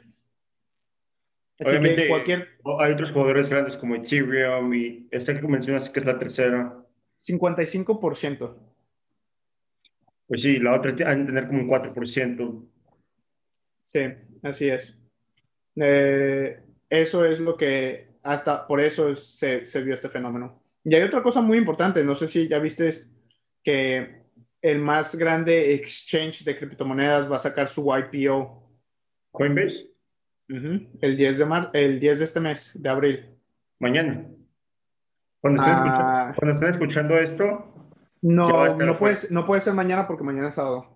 Así 1.59 1.71
Obviamente, 1.71 2.03
que 2.03 2.09
cualquier... 2.09 2.49
hay 2.79 2.93
otros 2.93 3.11
jugadores 3.11 3.49
grandes 3.49 3.77
como 3.77 3.97
Ethereum 3.97 4.73
y 4.75 5.09
esta 5.11 5.39
que 5.39 5.47
mencionas 5.49 5.89
que 5.89 6.01
es 6.01 6.07
la 6.07 6.19
tercera. 6.19 6.84
55%. 7.27 8.57
Pues 10.27 10.43
sí, 10.43 10.59
la 10.59 10.75
otra 10.75 10.91
hay 10.91 10.97
que 11.19 11.25
tener 11.25 11.47
como 11.47 11.61
un 11.61 11.69
4%. 11.69 12.67
Sí, 13.87 14.01
así 14.43 14.69
es. 14.69 14.95
Eh, 15.77 16.61
eso 16.89 17.25
es 17.25 17.41
lo 17.41 17.57
que 17.57 18.15
hasta 18.23 18.67
por 18.67 18.81
eso 18.81 19.15
se, 19.17 19.67
se, 19.67 19.83
vio 19.83 19.95
este 19.95 20.09
fenómeno. 20.09 20.63
Y 20.83 20.95
hay 20.95 21.03
otra 21.03 21.23
cosa 21.23 21.41
muy 21.41 21.59
importante, 21.59 22.05
no 22.05 22.15
sé 22.15 22.29
si 22.29 22.49
ya 22.49 22.59
viste 22.59 23.05
que 23.63 24.25
el 24.63 24.79
más 24.79 25.15
grande 25.15 25.75
exchange 25.75 26.43
de 26.45 26.57
criptomonedas 26.57 27.31
va 27.31 27.37
a 27.37 27.41
sacar 27.41 27.69
su 27.69 27.87
IPO. 27.95 28.63
Coinbase. 29.31 29.91
el, 30.49 31.17
10 31.17 31.39
de 31.39 31.45
mar 31.45 31.71
el 31.73 31.99
10 31.99 32.19
de 32.19 32.25
este 32.25 32.41
mes, 32.41 32.71
de 32.75 32.89
abril. 32.89 33.27
Mañana. 33.79 34.27
Cuando 35.45 35.61
estén, 35.61 35.75
escuchando, 35.75 36.09
ah. 36.09 36.33
cuando 36.35 36.55
estén 36.55 36.71
escuchando, 36.71 37.19
esto. 37.19 37.91
No, 38.23 38.79
no 38.79 38.99
puede, 38.99 39.19
no 39.29 39.45
puede 39.45 39.61
ser 39.61 39.75
mañana 39.75 40.07
porque 40.07 40.25
mañana 40.25 40.49
es 40.49 40.55
sábado. 40.55 40.87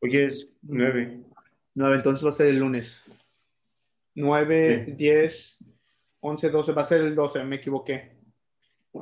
Hoy 0.00 0.16
es 0.18 0.56
9. 0.62 1.20
9, 1.74 1.96
entonces 1.96 2.24
va 2.24 2.28
a 2.28 2.32
ser 2.32 2.46
el 2.46 2.60
lunes. 2.60 3.04
9, 4.14 4.94
10, 4.96 5.58
11, 6.20 6.48
12, 6.48 6.72
va 6.74 6.82
a 6.82 6.84
ser 6.84 7.00
el 7.00 7.16
12, 7.16 7.42
me 7.42 7.56
equivoqué. 7.56 8.12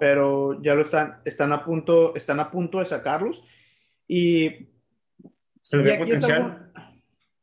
Pero 0.00 0.62
ya 0.62 0.74
lo 0.74 0.80
están, 0.80 1.20
están 1.26 1.52
a 1.52 1.62
punto, 1.62 2.16
están 2.16 2.40
a 2.40 2.50
punto 2.50 2.78
de 2.78 2.86
sacarlos. 2.86 3.44
Y. 4.08 4.66
¿Se 5.60 5.76
ve 5.76 5.98
potencial? 5.98 6.72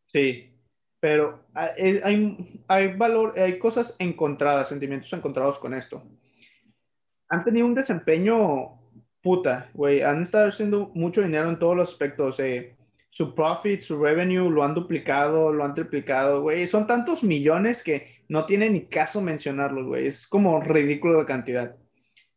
Sí, 0.07 0.59
pero 0.99 1.45
hay, 1.53 1.99
hay, 2.03 2.63
hay, 2.67 2.97
valor, 2.97 3.37
hay 3.37 3.59
cosas 3.59 3.95
encontradas, 3.99 4.69
sentimientos 4.69 5.13
encontrados 5.13 5.59
con 5.59 5.75
esto. 5.75 6.01
Han 7.29 7.43
tenido 7.43 7.65
un 7.65 7.75
desempeño 7.75 8.79
puta, 9.21 9.69
güey. 9.73 10.01
Han 10.01 10.23
estado 10.23 10.49
haciendo 10.49 10.91
mucho 10.93 11.21
dinero 11.21 11.49
en 11.49 11.59
todos 11.59 11.75
los 11.75 11.89
aspectos. 11.89 12.39
Eh 12.39 12.75
su 13.19 13.33
profit, 13.33 13.81
su 13.81 14.01
revenue 14.01 14.49
lo 14.49 14.63
han 14.63 14.73
duplicado, 14.73 15.51
lo 15.51 15.65
han 15.65 15.73
triplicado, 15.73 16.41
güey. 16.41 16.67
Son 16.67 16.85
tantos 16.87 17.23
millones 17.23 17.83
que 17.83 18.23
no 18.29 18.45
tiene 18.45 18.69
ni 18.69 18.85
caso 18.85 19.21
mencionarlos, 19.21 19.87
güey. 19.87 20.07
Es 20.07 20.27
como 20.27 20.61
ridículo 20.61 21.19
la 21.19 21.25
cantidad. 21.25 21.75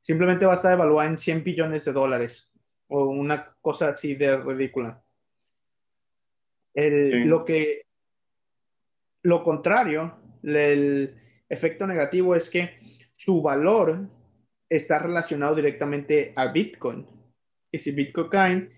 Simplemente 0.01 0.47
va 0.47 0.53
a 0.53 0.57
estar 0.57 0.73
evaluada 0.73 1.09
en 1.09 1.19
100 1.19 1.45
billones 1.45 1.85
de 1.85 1.93
dólares 1.93 2.51
o 2.89 3.05
una 3.05 3.55
cosa 3.61 3.91
así 3.91 4.15
de 4.15 4.37
ridícula. 4.39 5.03
Lo 6.75 7.45
que, 7.45 7.83
lo 9.23 9.45
contrario, 9.45 10.17
el 10.43 11.15
efecto 11.49 11.87
negativo 11.87 12.35
es 12.35 12.49
que 12.49 12.79
su 13.15 13.43
valor 13.43 14.09
está 14.77 14.99
relacionado 14.99 15.55
directamente 15.55 16.33
a 16.35 16.47
Bitcoin. 16.47 17.07
Y 17.71 17.79
si 17.79 17.93
Bitcoin 17.93 18.29
cae, 18.29 18.71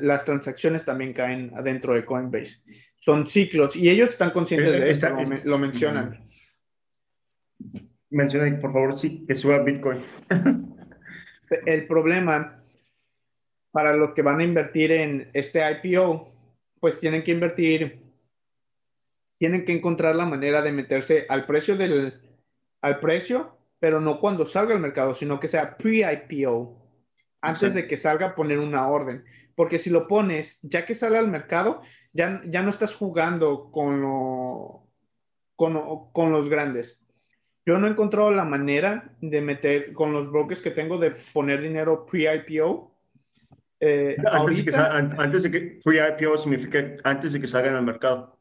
las 0.00 0.24
transacciones 0.24 0.84
también 0.84 1.12
caen 1.12 1.52
adentro 1.56 1.94
de 1.94 2.04
Coinbase. 2.04 2.62
Son 2.98 3.28
ciclos 3.28 3.76
y 3.76 3.88
ellos 3.88 4.10
están 4.10 4.30
conscientes 4.30 4.80
de 4.80 4.90
esto, 4.90 5.08
lo, 5.44 5.58
mencionan. 5.58 6.28
Mencionen, 8.10 8.60
por 8.60 8.72
favor, 8.72 8.94
sí, 8.94 9.24
que 9.26 9.34
suba 9.34 9.62
Bitcoin. 9.62 10.00
El 11.66 11.86
problema 11.86 12.64
para 13.70 13.94
los 13.94 14.12
que 14.14 14.22
van 14.22 14.40
a 14.40 14.44
invertir 14.44 14.90
en 14.90 15.30
este 15.34 15.60
IPO, 15.70 16.32
pues 16.80 16.98
tienen 16.98 17.22
que 17.22 17.30
invertir, 17.30 18.02
tienen 19.38 19.64
que 19.64 19.72
encontrar 19.72 20.16
la 20.16 20.24
manera 20.24 20.62
de 20.62 20.72
meterse 20.72 21.26
al 21.28 21.46
precio 21.46 21.76
del, 21.76 22.14
al 22.80 22.98
precio, 22.98 23.55
pero 23.86 24.00
no 24.00 24.18
cuando 24.18 24.48
salga 24.48 24.74
al 24.74 24.80
mercado, 24.80 25.14
sino 25.14 25.38
que 25.38 25.46
sea 25.46 25.76
pre-IPO 25.76 26.76
antes 27.40 27.72
de 27.72 27.86
que 27.86 27.96
salga 27.96 28.34
poner 28.34 28.58
una 28.58 28.88
orden. 28.88 29.24
Porque 29.54 29.78
si 29.78 29.90
lo 29.90 30.08
pones, 30.08 30.58
ya 30.64 30.84
que 30.84 30.92
sale 30.92 31.18
al 31.18 31.28
mercado, 31.28 31.82
ya, 32.12 32.42
ya 32.46 32.62
no 32.62 32.70
estás 32.70 32.96
jugando 32.96 33.70
con, 33.70 34.00
lo, 34.00 34.88
con, 35.54 36.10
con, 36.10 36.32
los 36.32 36.48
grandes. 36.48 37.00
Yo 37.64 37.78
no 37.78 37.86
he 37.86 37.90
encontrado 37.90 38.32
la 38.32 38.44
manera 38.44 39.12
de 39.20 39.40
meter 39.40 39.92
con 39.92 40.12
los 40.12 40.32
brokers 40.32 40.60
que 40.60 40.72
tengo 40.72 40.98
de 40.98 41.12
poner 41.32 41.62
dinero 41.62 42.06
pre-IPO. 42.06 42.92
Eh, 43.78 44.16
antes, 44.32 44.64
de 44.64 44.72
que, 44.72 44.76
antes, 44.76 45.42
de 45.44 45.50
que, 45.52 45.80
pre-IPO 45.84 46.38
significa 46.38 46.84
antes 47.04 47.34
de 47.34 47.40
que 47.40 47.46
salgan 47.46 47.76
al 47.76 47.84
mercado. 47.84 48.36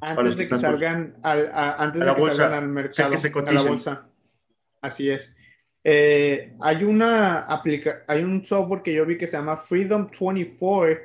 Antes 0.00 0.36
de 0.38 0.48
que, 0.48 0.56
salgan 0.56 1.14
al, 1.22 1.52
antes 1.52 2.04
de 2.04 2.14
que 2.16 2.34
salgan 2.34 2.64
al 2.64 2.68
mercado. 2.68 3.10
que 3.12 3.18
se 3.18 3.28
a 3.28 3.52
la 3.52 3.62
bolsa. 3.62 4.08
Así 4.80 5.10
es. 5.10 5.34
Eh, 5.84 6.54
hay, 6.60 6.84
una 6.84 7.40
aplica 7.40 8.04
hay 8.06 8.22
un 8.22 8.44
software 8.44 8.82
que 8.82 8.92
yo 8.92 9.06
vi 9.06 9.16
que 9.16 9.26
se 9.26 9.36
llama 9.36 9.56
Freedom 9.56 10.08
24 10.10 10.98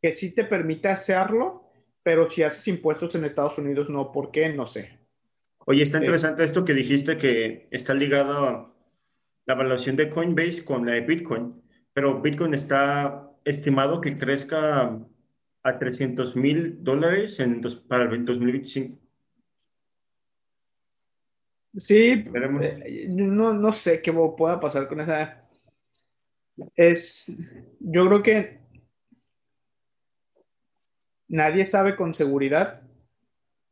que 0.00 0.12
sí 0.12 0.30
te 0.30 0.44
permite 0.44 0.88
hacerlo, 0.88 1.70
pero 2.02 2.30
si 2.30 2.42
haces 2.42 2.66
impuestos 2.68 3.14
en 3.14 3.24
Estados 3.24 3.58
Unidos, 3.58 3.88
no. 3.90 4.12
¿Por 4.12 4.30
qué? 4.30 4.48
No 4.48 4.66
sé. 4.66 4.98
Oye, 5.66 5.82
está 5.82 5.98
eh, 5.98 6.02
interesante 6.02 6.44
esto 6.44 6.64
que 6.64 6.72
dijiste 6.72 7.18
que 7.18 7.66
está 7.70 7.94
ligado 7.94 8.48
a 8.48 8.74
la 9.44 9.54
evaluación 9.54 9.96
de 9.96 10.08
Coinbase 10.08 10.64
con 10.64 10.86
la 10.86 10.92
de 10.92 11.00
Bitcoin, 11.02 11.60
pero 11.92 12.20
Bitcoin 12.20 12.54
está 12.54 13.30
estimado 13.44 14.00
que 14.00 14.16
crezca 14.18 14.98
a 15.62 15.78
300 15.78 16.36
mil 16.36 16.82
dólares 16.82 17.42
para 17.88 18.04
el 18.04 18.24
2025. 18.24 18.98
Sí, 21.76 22.24
eh, 22.24 23.06
no, 23.08 23.52
no 23.52 23.72
sé 23.72 24.00
qué 24.00 24.12
pueda 24.12 24.58
pasar 24.58 24.88
con 24.88 25.00
esa. 25.00 25.44
Es, 26.74 27.30
yo 27.78 28.06
creo 28.06 28.22
que 28.22 28.60
nadie 31.28 31.66
sabe 31.66 31.94
con 31.94 32.14
seguridad 32.14 32.82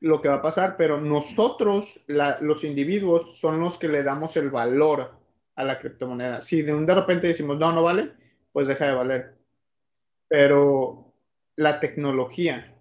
lo 0.01 0.21
que 0.21 0.29
va 0.29 0.37
a 0.37 0.43
pasar, 0.43 0.77
pero 0.77 1.01
nosotros, 1.01 2.05
los 2.07 2.65
individuos, 2.65 3.39
son 3.39 3.61
los 3.61 3.79
que 3.79 3.89
le 3.89 4.03
damos 4.03 4.37
el 4.37 4.51
valor 4.51 5.19
a 5.57 5.65
la 5.65 5.79
criptomoneda. 5.79 6.43
Si 6.43 6.63
de, 6.63 6.73
de 6.75 6.95
repente 6.95 7.29
decimos, 7.29 7.59
no, 7.59 7.73
no 7.73 7.83
vale, 7.83 8.13
pues 8.53 8.69
deja 8.69 8.87
de 8.87 8.95
valer. 8.95 9.35
Pero 10.29 11.15
la 11.57 11.81
tecnología 11.81 12.75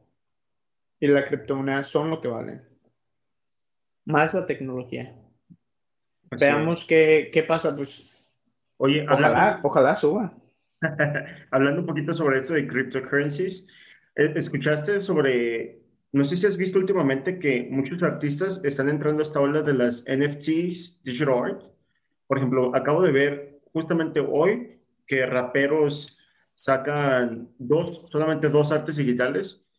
y 1.00 1.08
la 1.08 1.26
criptomoneda 1.26 1.84
son 1.84 2.10
lo 2.10 2.22
que 2.22 2.28
valen 2.28 2.75
más 4.06 4.34
la 4.34 4.46
tecnología. 4.46 5.16
Veamos 6.32 6.86
qué, 6.86 7.30
qué, 7.34 7.44
pasa, 7.44 7.76
pues. 7.76 8.12
Oye, 8.78 9.06
ojalá, 9.10 9.60
ojalá 9.64 9.96
suba. 9.96 10.34
hablando 11.52 11.82
un 11.82 11.88
poquito 11.88 12.14
sobre 12.14 12.40
eso 12.40 12.54
de 12.54 12.68
cryptocurrencies, 12.68 13.68
eh, 14.16 14.34
escuchaste 14.36 15.02
sobre, 15.02 15.82
no 16.12 16.24
sé 16.24 16.38
si 16.38 16.46
has 16.46 16.58
visto 16.58 16.80
últimamente 16.80 17.40
que 17.40 17.68
muchos 17.70 18.02
artistas 18.04 18.64
están 18.64 18.90
entrando 18.90 19.22
a 19.22 19.26
esta 19.26 19.40
ola 19.40 19.62
de 19.62 19.74
las 19.74 20.06
NFTs, 20.08 21.04
digital 21.04 21.44
art. 21.44 21.62
Por 22.28 22.38
ejemplo, 22.38 22.76
acabo 22.76 23.02
de 23.02 23.12
ver 23.12 23.60
justamente 23.74 24.20
hoy 24.20 24.82
que 25.08 25.26
raperos 25.26 26.18
sacan 26.54 27.50
dos, 27.58 28.08
solamente 28.10 28.50
dos 28.50 28.72
artes 28.72 28.96
digitales 28.96 29.70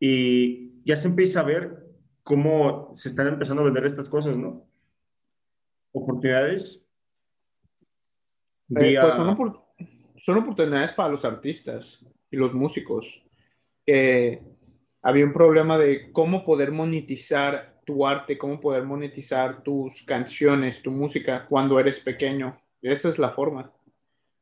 y 0.00 0.82
ya 0.84 0.96
se 0.96 1.08
empieza 1.08 1.40
a 1.40 1.44
ver 1.44 1.85
cómo 2.26 2.90
se 2.92 3.10
están 3.10 3.28
empezando 3.28 3.62
a 3.62 3.66
vender 3.66 3.86
estas 3.86 4.08
cosas, 4.08 4.36
¿no? 4.36 4.66
Oportunidades. 5.92 6.92
Eh, 8.68 8.98
pues 9.00 9.14
son, 9.14 9.56
son, 10.16 10.38
oportunidades 10.38 10.92
para 10.92 11.10
los 11.10 11.24
artistas 11.24 12.04
y 12.28 12.36
los 12.36 12.52
músicos. 12.52 13.06
había 15.02 15.24
un 15.24 15.32
problema 15.32 15.78
de 15.78 16.10
cómo 16.10 16.44
poder 16.44 16.72
monetizar 16.72 17.80
tu 17.84 18.04
arte, 18.04 18.36
cómo 18.36 18.60
poder 18.60 18.82
monetizar 18.82 19.62
tus 19.62 20.02
canciones, 20.02 20.82
tu 20.82 20.90
música 20.90 21.46
cuando 21.46 21.78
eres 21.78 22.00
pequeño. 22.00 22.60
Esa 22.82 23.08
es 23.08 23.20
la 23.20 23.30
forma. 23.30 23.72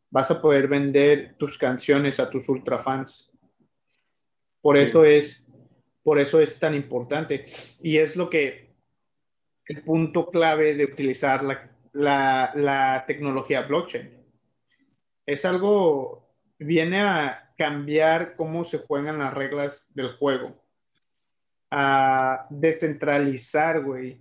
Vas 0.09 0.31
a 0.31 0.41
poder 0.41 0.69
vender 0.69 1.37
tus 1.37 1.59
canciones 1.59 2.19
a 2.19 2.31
tus 2.31 2.49
ultra 2.49 2.79
fans. 2.79 3.31
Por 4.62 4.79
eso 4.79 5.05
es, 5.05 5.43
por 6.04 6.20
eso 6.20 6.40
es 6.40 6.61
tan 6.61 6.75
importante. 6.75 7.46
Y 7.82 7.99
es 7.99 8.14
lo 8.14 8.30
que, 8.30 8.73
el 9.66 9.82
punto 9.82 10.30
clave 10.30 10.75
de 10.75 10.84
utilizar 10.84 11.42
la, 11.42 11.70
la, 11.92 12.52
la 12.54 13.04
tecnología 13.06 13.62
blockchain. 13.62 14.11
Es 15.26 15.44
algo, 15.46 16.30
viene 16.58 17.00
a 17.00 17.52
cambiar 17.56 18.37
cómo 18.37 18.64
se 18.64 18.78
juegan 18.78 19.18
las 19.18 19.32
reglas 19.32 19.90
del 19.94 20.12
juego 20.12 20.62
a 21.70 22.46
descentralizar, 22.50 23.82
güey, 23.82 24.20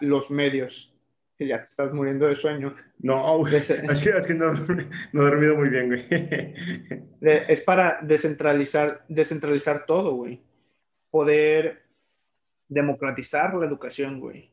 los 0.00 0.30
medios. 0.30 0.92
Ya 1.38 1.58
te 1.58 1.64
estás 1.64 1.92
muriendo 1.92 2.26
de 2.26 2.36
sueño. 2.36 2.76
No, 3.00 3.44
es 3.48 4.26
que 4.26 4.34
no, 4.34 4.52
no, 4.52 5.26
he 5.26 5.30
dormido 5.30 5.56
muy 5.56 5.68
bien, 5.68 5.88
güey. 5.88 6.06
Es 7.20 7.60
para 7.60 7.98
descentralizar, 8.02 9.04
descentralizar 9.08 9.84
todo, 9.84 10.14
güey. 10.14 10.40
Poder 11.14 11.84
democratizar 12.68 13.54
la 13.54 13.66
educación, 13.66 14.18
güey. 14.18 14.50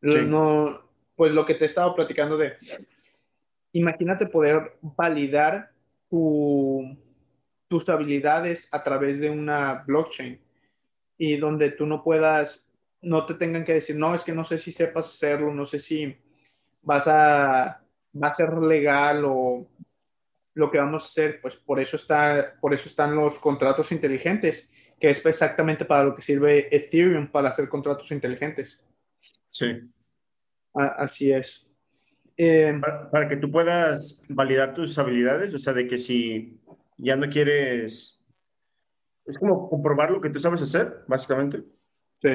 No, 0.00 0.80
pues 1.16 1.32
lo 1.32 1.44
que 1.44 1.54
te 1.54 1.64
he 1.64 1.66
estado 1.66 1.92
platicando 1.92 2.36
de, 2.36 2.52
imagínate 3.72 4.26
poder 4.26 4.76
validar 4.80 5.72
tus 6.08 7.88
habilidades 7.88 8.72
a 8.72 8.84
través 8.84 9.20
de 9.20 9.28
una 9.28 9.82
blockchain 9.84 10.40
y 11.18 11.36
donde 11.36 11.72
tú 11.72 11.84
no 11.84 12.04
puedas, 12.04 12.70
no 13.02 13.26
te 13.26 13.34
tengan 13.34 13.64
que 13.64 13.74
decir, 13.74 13.96
no, 13.96 14.14
es 14.14 14.22
que 14.22 14.32
no 14.32 14.44
sé 14.44 14.60
si 14.60 14.70
sepas 14.70 15.08
hacerlo, 15.08 15.52
no 15.52 15.64
sé 15.64 15.80
si 15.80 16.16
vas 16.82 17.08
a, 17.08 17.82
va 18.22 18.28
a 18.28 18.34
ser 18.34 18.52
legal 18.58 19.24
o 19.26 19.66
lo 20.54 20.70
que 20.70 20.78
vamos 20.78 21.02
a 21.02 21.06
hacer, 21.06 21.40
pues 21.40 21.56
por 21.56 21.80
eso, 21.80 21.96
está, 21.96 22.54
por 22.60 22.72
eso 22.72 22.88
están 22.88 23.16
los 23.16 23.40
contratos 23.40 23.90
inteligentes, 23.90 24.70
que 24.98 25.10
es 25.10 25.24
exactamente 25.24 25.84
para 25.84 26.04
lo 26.04 26.14
que 26.14 26.22
sirve 26.22 26.74
Ethereum, 26.74 27.28
para 27.28 27.48
hacer 27.48 27.68
contratos 27.68 28.10
inteligentes. 28.10 28.82
Sí. 29.50 29.66
así 30.74 31.32
es. 31.32 31.66
Eh, 32.36 32.76
para, 32.80 33.10
para, 33.10 33.28
que 33.28 33.36
tú 33.36 33.50
puedas 33.50 34.22
validar 34.28 34.74
tus 34.74 34.98
habilidades, 34.98 35.54
o 35.54 35.58
sea, 35.58 35.72
de 35.72 35.86
que 35.86 35.98
si 35.98 36.58
ya 36.98 37.14
no 37.14 37.28
quieres 37.28 38.24
es 39.26 39.38
como 39.38 39.68
comprobar 39.68 40.10
lo 40.10 40.20
que 40.20 40.30
tú 40.30 40.38
sabes 40.38 40.62
hacer, 40.62 41.04
básicamente. 41.06 41.62
Sí, 42.20 42.30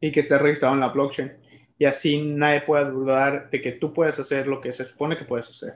y 0.00 0.12
que 0.12 0.20
esté 0.20 0.38
registrado 0.38 0.74
en 0.74 0.80
la 0.80 0.88
blockchain. 0.88 1.32
Y 1.78 1.84
así 1.84 2.20
nadie 2.22 2.62
pueda 2.62 2.90
dudar 2.90 3.50
de 3.50 3.60
que 3.60 3.72
tú 3.72 3.92
puedes 3.92 4.18
hacer 4.18 4.46
lo 4.46 4.60
que 4.60 4.72
se 4.72 4.84
supone 4.84 5.16
que 5.16 5.24
puedes 5.24 5.48
hacer. 5.48 5.74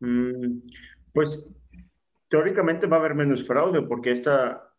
Mm, 0.00 0.60
pues 1.12 1.50
teóricamente 2.28 2.86
va 2.86 2.96
a 2.96 3.00
haber 3.00 3.14
menos 3.14 3.46
fraude 3.46 3.82
porque 3.82 4.12
esta... 4.12 4.69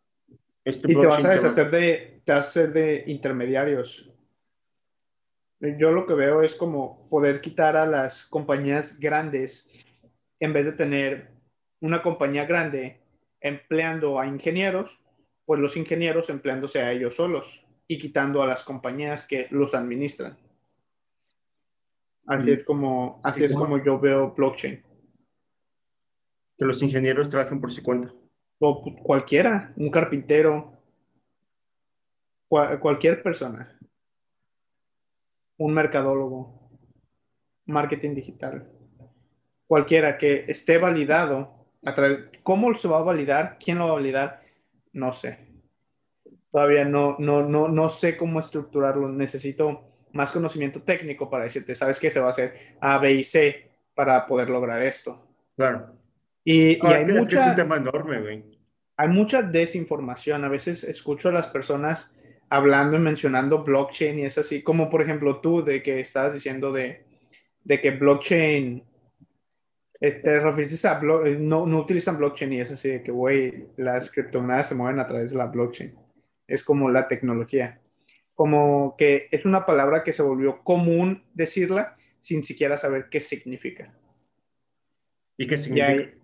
Este 0.63 0.91
y 0.91 0.95
te 0.95 1.07
vas 1.07 1.25
a 1.25 1.31
deshacer 1.31 1.71
de, 1.71 2.21
te 2.23 2.31
vas 2.31 2.55
a 2.55 2.67
de 2.67 3.03
intermediarios. 3.07 4.09
Yo 5.59 5.91
lo 5.91 6.05
que 6.05 6.13
veo 6.13 6.41
es 6.41 6.55
como 6.55 7.07
poder 7.09 7.41
quitar 7.41 7.77
a 7.77 7.85
las 7.85 8.25
compañías 8.25 8.99
grandes 8.99 9.67
en 10.39 10.53
vez 10.53 10.65
de 10.65 10.71
tener 10.71 11.31
una 11.81 12.01
compañía 12.01 12.45
grande 12.45 13.01
empleando 13.39 14.19
a 14.19 14.27
ingenieros, 14.27 14.99
pues 15.45 15.59
los 15.59 15.77
ingenieros 15.77 16.29
empleándose 16.29 16.81
a 16.81 16.91
ellos 16.91 17.15
solos 17.15 17.65
y 17.87 17.99
quitando 17.99 18.41
a 18.41 18.47
las 18.47 18.63
compañías 18.63 19.27
que 19.27 19.47
los 19.51 19.73
administran. 19.73 20.37
Así 22.25 22.51
es 22.51 22.63
como, 22.63 23.19
así 23.23 23.43
es 23.43 23.53
como 23.53 23.83
yo 23.83 23.99
veo 23.99 24.31
blockchain. 24.31 24.81
Que 26.57 26.65
los 26.65 26.81
ingenieros 26.81 27.29
trabajen 27.29 27.59
por 27.59 27.71
su 27.71 27.83
cuenta. 27.83 28.13
O 28.63 28.83
cualquiera, 29.03 29.73
un 29.75 29.89
carpintero, 29.89 30.71
cualquier 32.47 33.21
persona, 33.23 33.77
un 35.57 35.73
mercadólogo, 35.73 36.69
marketing 37.65 38.13
digital, 38.13 38.69
cualquiera 39.67 40.17
que 40.17 40.45
esté 40.47 40.77
validado 40.77 41.61
¿Cómo 42.43 42.73
se 42.75 42.87
va 42.87 42.99
a 42.99 43.03
validar? 43.03 43.57
¿Quién 43.63 43.79
lo 43.79 43.85
va 43.85 43.91
a 43.91 43.95
validar? 43.95 44.41
No 44.93 45.13
sé. 45.13 45.39
Todavía 46.51 46.85
no, 46.85 47.15
no, 47.17 47.43
no, 47.43 47.67
no 47.67 47.89
sé 47.89 48.17
cómo 48.17 48.39
estructurarlo. 48.39 49.07
Necesito 49.09 49.83
más 50.11 50.31
conocimiento 50.31 50.81
técnico 50.83 51.29
para 51.29 51.45
decirte, 51.45 51.73
¿sabes 51.73 51.99
qué 51.99 52.11
se 52.11 52.19
va 52.19 52.27
a 52.27 52.31
hacer? 52.31 52.75
A, 52.81 52.97
B 52.97 53.13
y 53.13 53.23
C 53.23 53.71
para 53.95 54.25
poder 54.27 54.49
lograr 54.49 54.81
esto. 54.81 55.25
Claro. 55.55 56.00
Y, 56.43 56.85
hay 56.85 57.05
mucha, 57.05 57.43
es 57.43 57.49
un 57.49 57.55
tema 57.55 57.77
enorme, 57.77 58.19
güey. 58.19 58.43
Hay 58.97 59.07
mucha 59.07 59.41
desinformación. 59.41 60.43
A 60.43 60.49
veces 60.49 60.83
escucho 60.83 61.29
a 61.29 61.31
las 61.31 61.47
personas 61.47 62.15
hablando 62.49 62.97
y 62.97 62.99
mencionando 62.99 63.63
blockchain 63.63 64.19
y 64.19 64.25
es 64.25 64.37
así, 64.37 64.61
como 64.61 64.89
por 64.89 65.01
ejemplo 65.01 65.39
tú, 65.39 65.63
de 65.63 65.81
que 65.81 66.01
estabas 66.01 66.33
diciendo 66.33 66.71
de, 66.71 67.05
de 67.63 67.79
que 67.79 67.91
blockchain 67.91 68.83
este, 70.01 70.37
eh, 70.37 71.37
no, 71.39 71.65
no 71.65 71.79
utilizan 71.79 72.17
blockchain 72.17 72.53
y 72.53 72.59
es 72.59 72.71
así 72.71 72.89
de 72.89 73.03
que, 73.03 73.11
güey, 73.11 73.67
las 73.77 74.11
criptomonedas 74.11 74.69
se 74.69 74.75
mueven 74.75 74.99
a 74.99 75.07
través 75.07 75.31
de 75.31 75.37
la 75.37 75.45
blockchain. 75.45 75.95
Es 76.47 76.63
como 76.63 76.89
la 76.89 77.07
tecnología. 77.07 77.79
Como 78.33 78.95
que 78.97 79.29
es 79.31 79.45
una 79.45 79.65
palabra 79.65 80.03
que 80.03 80.11
se 80.11 80.23
volvió 80.23 80.63
común 80.63 81.23
decirla 81.33 81.95
sin 82.19 82.43
siquiera 82.43 82.77
saber 82.77 83.09
qué 83.09 83.19
significa. 83.19 83.93
¿Y 85.37 85.47
qué 85.47 85.57
significa? 85.57 86.20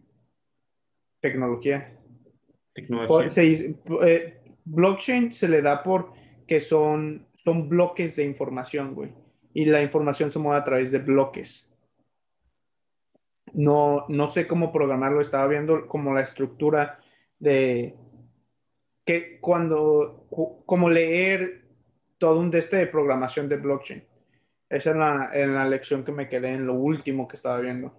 Tecnología. 1.19 1.97
Tecnología. 2.73 3.43
Eh, 4.03 4.41
blockchain 4.65 5.31
se 5.31 5.47
le 5.47 5.61
da 5.61 5.83
por 5.83 6.13
que 6.47 6.59
son, 6.59 7.27
son 7.35 7.67
bloques 7.67 8.15
de 8.15 8.23
información, 8.23 8.93
güey. 8.95 9.13
Y 9.53 9.65
la 9.65 9.81
información 9.81 10.31
se 10.31 10.39
mueve 10.39 10.59
a 10.59 10.63
través 10.63 10.91
de 10.91 10.99
bloques 10.99 11.67
no, 13.53 14.05
no 14.09 14.27
sé 14.27 14.47
cómo 14.47 14.71
programarlo, 14.71 15.21
estaba 15.21 15.47
viendo 15.47 15.87
como 15.87 16.13
la 16.13 16.21
estructura 16.21 16.99
de 17.39 17.95
que 19.05 19.39
cuando, 19.39 20.27
como 20.65 20.89
leer 20.89 21.65
todo 22.17 22.39
un 22.39 22.51
teste 22.51 22.77
de 22.77 22.87
programación 22.87 23.47
de 23.47 23.57
blockchain. 23.57 24.03
Esa 24.69 24.91
es 24.91 24.95
la, 24.97 25.29
en 25.33 25.53
la 25.53 25.67
lección 25.67 26.03
que 26.03 26.11
me 26.11 26.27
quedé 26.27 26.49
en 26.49 26.67
lo 26.67 26.73
último 26.73 27.27
que 27.27 27.37
estaba 27.37 27.59
viendo. 27.59 27.93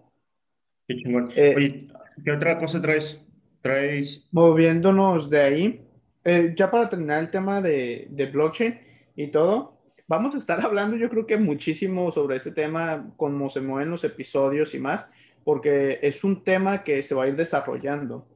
Qué 0.87 0.97
chingón. 0.97 1.33
Eh, 1.35 1.55
Oye, 1.57 1.89
¿qué 2.25 2.33
otra 2.33 2.59
cosa 2.59 2.81
traes? 2.81 3.25
traes? 3.61 4.29
Moviéndonos 4.33 5.29
de 5.29 5.41
ahí, 5.41 5.81
eh, 6.25 6.55
ya 6.57 6.71
para 6.71 6.89
terminar 6.89 7.21
el 7.21 7.31
tema 7.31 7.61
de, 7.61 8.07
de 8.11 8.27
blockchain 8.27 8.79
y 9.17 9.29
todo, 9.29 9.79
vamos 10.07 10.35
a 10.35 10.39
estar 10.39 10.61
hablando 10.65 10.97
yo 10.97 11.09
creo 11.09 11.27
que 11.27 11.37
muchísimo 11.37 12.11
sobre 12.13 12.37
este 12.37 12.53
tema, 12.53 13.13
cómo 13.17 13.49
se 13.49 13.61
mueven 13.61 13.91
los 13.91 14.05
episodios 14.05 14.75
y 14.75 14.79
más 14.79 15.09
porque 15.49 15.99
es 16.03 16.25
un 16.25 16.45
tema 16.45 16.85
que 16.85 17.03
se 17.03 17.15
va 17.15 17.25
a 17.25 17.29
ir 17.29 17.35
desarrollando. 17.35 18.29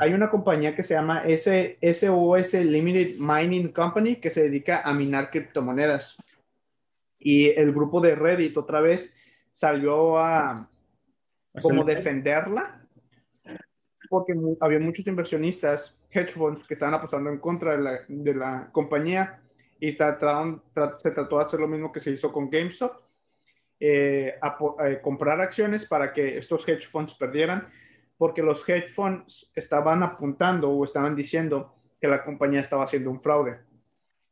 Hay 0.00 0.14
una 0.14 0.30
compañía 0.30 0.74
que 0.74 0.82
se 0.82 0.94
llama 0.94 1.24
SOS 1.26 2.54
Limited 2.54 3.18
Mining 3.18 3.68
Company 3.68 4.16
que 4.16 4.30
se 4.30 4.44
dedica 4.44 4.80
a 4.80 4.94
minar 4.94 5.30
criptomonedas. 5.30 6.16
Y 7.18 7.48
el 7.48 7.70
grupo 7.72 8.00
de 8.00 8.14
Reddit 8.14 8.56
otra 8.56 8.80
vez 8.80 9.14
salió 9.50 10.18
a 10.18 10.70
como 11.60 11.84
defenderla 11.84 12.81
porque 14.12 14.34
había 14.60 14.78
muchos 14.78 15.06
inversionistas, 15.06 15.96
hedge 16.10 16.32
funds, 16.32 16.66
que 16.66 16.74
estaban 16.74 16.92
apostando 16.92 17.30
en 17.30 17.38
contra 17.38 17.74
de 17.74 17.82
la, 17.82 18.00
de 18.06 18.34
la 18.34 18.68
compañía 18.70 19.40
y 19.80 19.96
trataron, 19.96 20.62
se 20.98 21.12
trató 21.12 21.38
de 21.38 21.44
hacer 21.44 21.58
lo 21.58 21.66
mismo 21.66 21.90
que 21.90 22.00
se 22.00 22.10
hizo 22.10 22.30
con 22.30 22.50
GameStop 22.50 22.92
eh, 23.80 24.34
a, 24.42 24.58
eh, 24.86 25.00
comprar 25.00 25.40
acciones 25.40 25.86
para 25.86 26.12
que 26.12 26.36
estos 26.36 26.68
hedge 26.68 26.88
funds 26.88 27.14
perdieran, 27.14 27.66
porque 28.18 28.42
los 28.42 28.68
hedge 28.68 28.90
funds 28.90 29.50
estaban 29.54 30.02
apuntando 30.02 30.68
o 30.68 30.84
estaban 30.84 31.16
diciendo 31.16 31.74
que 31.98 32.06
la 32.06 32.22
compañía 32.22 32.60
estaba 32.60 32.84
haciendo 32.84 33.10
un 33.10 33.22
fraude, 33.22 33.60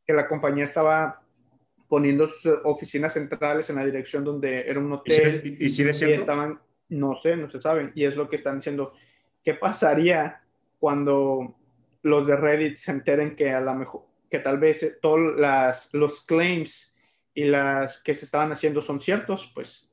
que 0.07 0.12
la 0.12 0.29
compañía 0.29 0.64
estaba 0.64 1.23
poniendo 1.88 2.27
sus 2.27 2.53
oficinas 2.64 3.14
centrales 3.14 3.71
en 3.71 3.77
la 3.77 3.87
dirección 3.87 4.25
donde 4.25 4.69
era 4.69 4.79
un 4.79 4.93
hotel 4.93 5.57
y, 5.59 5.71
si, 5.71 5.88
estaban, 5.88 6.61
no 6.90 7.16
sé, 7.16 7.35
no 7.35 7.49
se 7.49 7.62
saben, 7.62 7.93
y 7.95 8.05
es 8.05 8.14
lo 8.14 8.29
que 8.29 8.37
están 8.37 8.57
diciendo, 8.57 8.93
¿qué 9.44 9.55
pasaría 9.55 10.42
cuando 10.79 11.57
los 12.03 12.26
de 12.26 12.37
Reddit 12.37 12.76
se 12.76 12.90
enteren 12.92 13.37
que 13.37 13.53
a 13.53 13.61
lo 13.61 13.74
mejor 13.74 14.03
que 14.31 14.38
tal 14.38 14.59
vez 14.59 14.98
todos 15.03 15.38
las, 15.38 15.92
los 15.92 16.24
claims 16.24 16.96
y 17.35 17.44
las 17.44 18.03
que 18.03 18.14
se 18.14 18.24
estaban 18.24 18.53
haciendo 18.53 18.81
son 18.81 19.00
ciertos, 19.00 19.50
pues 19.55 19.90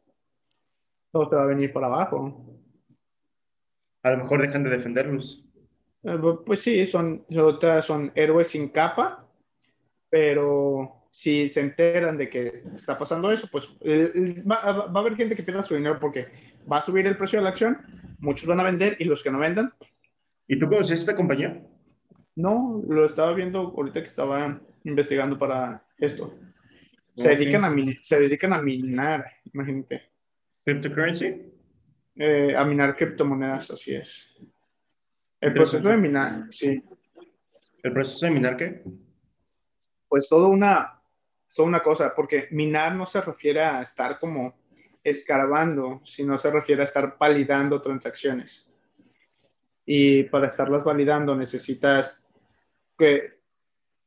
todo 1.12 1.30
te 1.30 1.36
va 1.36 1.44
a 1.44 1.48
venir 1.48 1.74
por 1.74 1.84
abajo. 1.84 2.46
A 4.04 4.12
lo 4.12 4.18
mejor 4.18 4.42
dejan 4.42 4.64
de 4.64 4.70
defenderlos. 4.70 5.44
Eh, 6.04 6.18
Pues 6.46 6.62
sí, 6.62 6.86
son, 6.86 7.26
son 7.82 8.12
héroes 8.16 8.50
sin 8.50 8.70
capa, 8.70 9.28
pero 10.10 11.07
si 11.20 11.48
se 11.50 11.62
enteran 11.62 12.16
de 12.16 12.30
que 12.30 12.62
está 12.76 12.96
pasando 12.96 13.32
eso, 13.32 13.48
pues 13.52 13.68
eh, 13.82 14.12
eh, 14.14 14.44
va, 14.44 14.86
va 14.88 15.00
a 15.00 15.02
haber 15.04 15.16
gente 15.16 15.36
que 15.36 15.42
pierda 15.42 15.64
su 15.64 15.74
dinero 15.74 15.98
porque 16.00 16.28
va 16.72 16.78
a 16.78 16.84
subir 16.84 17.08
el 17.08 17.18
precio 17.18 17.40
de 17.40 17.44
la 17.44 17.50
acción, 17.50 17.80
muchos 18.20 18.46
van 18.48 18.60
a 18.60 18.64
vender 18.64 18.98
y 19.00 19.06
los 19.06 19.24
que 19.24 19.32
no 19.32 19.40
vendan, 19.40 19.74
¿Y 20.48 20.60
tú 20.60 20.68
conoces 20.70 21.00
esta 21.00 21.16
compañía? 21.16 21.60
no, 22.36 22.84
lo 22.88 23.04
estaba 23.04 23.34
viendo 23.34 23.60
ahorita 23.76 24.00
que 24.04 24.10
estaba 24.10 24.62
investigando 24.84 25.40
para 25.40 25.84
esto. 25.98 26.38
Se, 27.16 27.30
dedican, 27.30 27.66
a, 27.66 27.70
min- 27.72 27.98
se 28.00 28.20
dedican 28.20 28.54
a 28.54 28.62
minar, 28.62 29.26
imagínate, 29.52 30.12
¿Cryptocurrency? 30.64 31.52
Eh, 32.16 32.54
a 32.56 32.64
minar 32.64 32.96
criptomonedas, 32.96 33.72
así 33.72 33.96
es. 33.96 34.28
El 35.42 35.52
proceso 35.54 35.90
de 35.90 35.98
minar, 35.98 36.46
sí, 36.52 36.80
¿El 37.82 37.92
proceso 37.92 38.28
de 38.28 38.32
minar 38.34 38.56
qué? 38.56 38.84
pues 40.08 40.30
todo 40.30 40.48
una, 40.50 40.97
toda 41.58 41.68
una 41.68 41.82
cosa, 41.82 42.14
porque 42.16 42.48
minar 42.52 42.96
no 42.96 43.06
se 43.06 43.20
refiere 43.20 43.62
a 43.62 43.82
estar 43.82 44.20
como 44.20 44.56
escarbando, 45.04 46.02
sino 46.06 46.38
se 46.38 46.52
refiere 46.52 46.84
a 46.84 46.86
estar 46.86 47.18
validando 47.20 47.82
transacciones. 47.82 48.70
Y 49.86 50.24
para 50.24 50.48
estarlas 50.48 50.84
validando 50.84 51.36
necesitas 51.36 52.24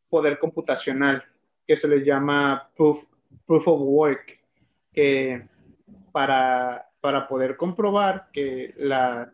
poder 0.09 0.39
computacional, 0.39 1.25
que 1.67 1.77
se 1.77 1.89
le 1.89 2.05
llama 2.05 2.71
proof, 2.77 3.05
proof 3.47 3.69
of 3.69 3.81
work, 3.83 4.41
que 4.93 5.47
para, 6.13 6.89
para 7.01 7.27
poder 7.29 7.57
comprobar 7.57 8.29
que 8.33 8.75
la 8.77 9.33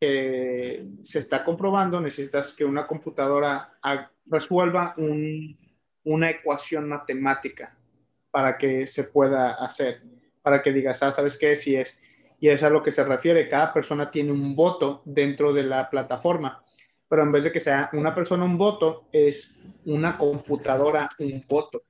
que 0.00 0.86
se 1.02 1.20
está 1.20 1.44
comprobando, 1.44 2.00
necesitas 2.00 2.52
que 2.52 2.64
una 2.64 2.86
computadora 2.86 3.78
resuelva 4.26 4.94
un- 4.98 5.63
una 6.04 6.30
ecuación 6.30 6.88
matemática 6.88 7.76
para 8.30 8.58
que 8.58 8.86
se 8.86 9.04
pueda 9.04 9.52
hacer, 9.54 10.02
para 10.42 10.62
que 10.62 10.72
digas, 10.72 11.02
ah, 11.02 11.14
¿sabes 11.14 11.36
qué? 11.38 11.56
Si 11.56 11.76
es, 11.76 11.98
y 12.40 12.48
es 12.48 12.62
a 12.62 12.70
lo 12.70 12.82
que 12.82 12.90
se 12.90 13.04
refiere, 13.04 13.48
cada 13.48 13.72
persona 13.72 14.10
tiene 14.10 14.32
un 14.32 14.54
voto 14.54 15.02
dentro 15.04 15.52
de 15.52 15.62
la 15.62 15.88
plataforma, 15.88 16.62
pero 17.08 17.22
en 17.22 17.32
vez 17.32 17.44
de 17.44 17.52
que 17.52 17.60
sea 17.60 17.90
una 17.92 18.14
persona 18.14 18.44
un 18.44 18.58
voto, 18.58 19.08
es 19.12 19.54
una 19.86 20.18
computadora 20.18 21.08
un 21.18 21.44
voto. 21.48 21.84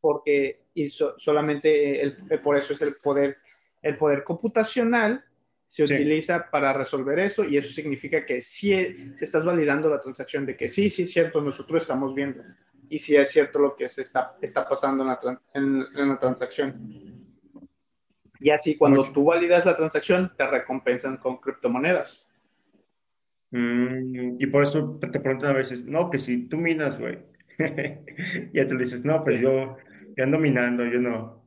Porque 0.00 0.66
y 0.74 0.88
so- 0.88 1.18
solamente 1.18 2.00
el- 2.02 2.40
por 2.42 2.56
eso 2.56 2.72
es 2.72 2.82
el 2.82 2.96
poder, 2.96 3.38
el 3.82 3.96
poder 3.96 4.22
computacional 4.24 5.24
se 5.68 5.86
Sí. 5.86 5.94
utiliza 5.94 6.50
para 6.50 6.72
resolver 6.72 7.18
esto 7.20 7.44
y 7.44 7.56
eso 7.58 7.70
significa 7.72 8.24
que 8.26 8.40
sí 8.40 8.72
estás 9.20 9.44
validando 9.44 9.88
la 9.88 10.00
transacción 10.00 10.44
de 10.46 10.56
que 10.56 10.68
sí, 10.68 10.88
sí 10.90 11.02
es 11.02 11.12
cierto, 11.12 11.40
nosotros 11.42 11.82
estamos 11.82 12.14
viendo 12.14 12.42
y 12.88 12.98
sí 12.98 13.14
es 13.14 13.30
cierto 13.30 13.58
lo 13.58 13.76
que 13.76 13.86
se 13.86 14.00
está, 14.02 14.36
está 14.40 14.66
pasando 14.68 15.02
en 15.04 15.08
la, 15.10 15.40
en- 15.54 15.84
en 15.94 16.08
la 16.08 16.18
transacción. 16.18 17.28
Y 18.40 18.50
así 18.50 18.76
cuando 18.76 19.00
Mucho. 19.02 19.12
tú 19.12 19.24
validas 19.24 19.66
la 19.66 19.76
transacción 19.76 20.32
te 20.36 20.46
recompensan 20.46 21.18
con 21.18 21.36
criptomonedas. 21.38 22.24
Mm, 23.50 24.36
y 24.38 24.46
por 24.46 24.62
eso 24.62 24.98
te 25.00 25.20
preguntan 25.20 25.50
a 25.50 25.54
veces, 25.54 25.84
no, 25.86 26.10
que 26.10 26.18
si 26.18 26.48
tú 26.48 26.56
minas, 26.56 26.98
güey. 26.98 27.18
Ya 28.52 28.66
tú 28.66 28.74
le 28.74 28.84
dices, 28.84 29.04
no, 29.04 29.24
pues 29.24 29.40
yo, 29.40 29.76
yo 30.16 30.24
ando 30.24 30.38
minando, 30.38 30.84
yo 30.86 31.00
no. 31.00 31.44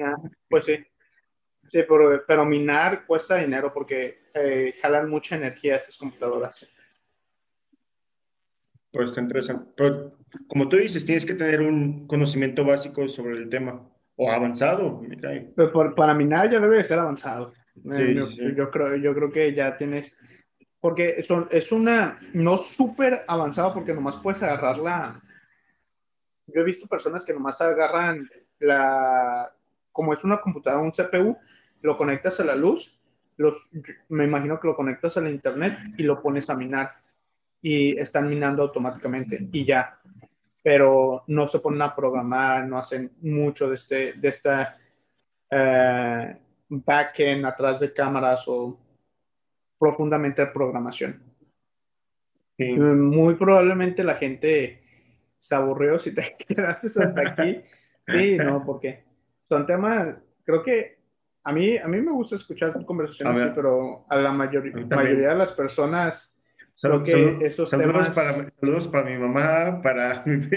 Ah, 0.00 0.16
Pues 0.48 0.64
sí. 0.64 0.76
Sí, 1.70 1.80
pero, 1.88 2.22
pero 2.26 2.44
minar 2.44 3.04
cuesta 3.06 3.36
dinero 3.36 3.72
porque 3.72 4.22
eh, 4.34 4.74
jalan 4.80 5.08
mucha 5.10 5.36
energía 5.36 5.76
estas 5.76 5.96
computadoras. 5.96 6.66
Pues 8.90 9.10
está 9.10 9.20
interesante. 9.20 9.70
Pero 9.76 10.12
como 10.46 10.68
tú 10.68 10.76
dices, 10.76 11.04
tienes 11.04 11.26
que 11.26 11.34
tener 11.34 11.60
un 11.60 12.06
conocimiento 12.06 12.64
básico 12.64 13.06
sobre 13.08 13.36
el 13.36 13.48
tema. 13.48 13.86
O 14.16 14.30
avanzado, 14.32 15.00
me 15.00 15.16
cae. 15.16 15.52
Pero 15.54 15.70
por- 15.72 15.94
para 15.94 16.12
minar 16.14 16.50
ya 16.50 16.58
debe 16.58 16.78
de 16.78 16.84
ser 16.84 16.98
avanzado. 16.98 17.52
Eh, 17.76 18.06
Sí, 18.08 18.14
yo, 18.14 18.26
sí, 18.26 18.42
yo 18.56 18.70
creo, 18.70 18.96
yo 18.96 19.14
creo 19.14 19.30
que 19.30 19.54
ya 19.54 19.76
tienes, 19.76 20.16
porque 20.80 21.22
son, 21.22 21.46
es 21.52 21.70
una, 21.70 22.18
no 22.32 22.56
súper 22.56 23.24
avanzado 23.28 23.72
porque 23.74 23.94
nomás 23.94 24.16
puedes 24.16 24.42
agarrar 24.42 24.78
la, 24.78 25.22
yo 26.48 26.60
he 26.60 26.64
visto 26.64 26.88
personas 26.88 27.24
que 27.24 27.32
nomás 27.32 27.60
agarran 27.60 28.28
la, 28.58 29.52
como 29.92 30.12
es 30.12 30.24
una 30.24 30.40
computadora, 30.40 30.82
un 30.82 30.90
CPU, 30.90 31.36
lo 31.82 31.96
conectas 31.96 32.40
a 32.40 32.44
la 32.44 32.54
luz, 32.54 32.98
los, 33.36 33.56
me 34.08 34.24
imagino 34.24 34.58
que 34.58 34.66
lo 34.66 34.76
conectas 34.76 35.16
a 35.16 35.20
la 35.20 35.30
internet 35.30 35.78
y 35.96 36.02
lo 36.02 36.20
pones 36.20 36.50
a 36.50 36.56
minar 36.56 36.90
y 37.62 37.96
están 37.98 38.28
minando 38.28 38.62
automáticamente 38.62 39.48
y 39.52 39.64
ya. 39.64 39.98
Pero 40.62 41.24
no 41.28 41.46
se 41.46 41.60
ponen 41.60 41.82
a 41.82 41.94
programar, 41.94 42.66
no 42.66 42.78
hacen 42.78 43.12
mucho 43.22 43.68
de, 43.68 43.76
este, 43.76 44.12
de 44.14 44.28
esta 44.28 44.76
eh, 45.50 46.36
backend 46.68 47.46
atrás 47.46 47.80
de 47.80 47.92
cámaras 47.92 48.44
o 48.48 48.78
profundamente 49.78 50.44
de 50.44 50.50
programación. 50.50 51.22
Sí. 52.56 52.72
Muy 52.72 53.34
probablemente 53.36 54.02
la 54.02 54.16
gente 54.16 54.82
se 55.38 55.54
aburrió 55.54 55.98
si 56.00 56.12
te 56.12 56.36
quedaste 56.48 56.88
hasta 56.88 57.20
aquí. 57.20 57.60
Sí, 58.10 58.38
no, 58.38 58.64
porque 58.64 59.04
son 59.50 59.66
temas, 59.66 60.16
creo 60.42 60.62
que 60.62 60.97
a 61.48 61.52
mí, 61.52 61.76
a 61.78 61.88
mí 61.88 62.00
me 62.00 62.12
gusta 62.12 62.36
escuchar 62.36 62.84
conversaciones 62.84 63.40
así, 63.40 63.52
pero 63.54 64.04
a 64.08 64.16
la 64.16 64.32
mayor- 64.32 64.62
A 64.62 64.66
mí 64.66 64.72
también. 64.72 64.88
mayoría 64.98 65.28
de 65.30 65.34
las 65.36 65.52
personas 65.52 66.34
Sal- 66.74 66.90
Creo 66.92 67.02
que 67.02 67.10
salud- 67.10 67.42
estos 67.42 67.70
saludos, 67.70 67.92
temas- 67.92 68.14
para, 68.14 68.50
saludos 68.60 68.86
para 68.88 69.04
mi 69.10 69.16
mamá, 69.18 69.80
para 69.82 70.22
mi... 70.26 70.48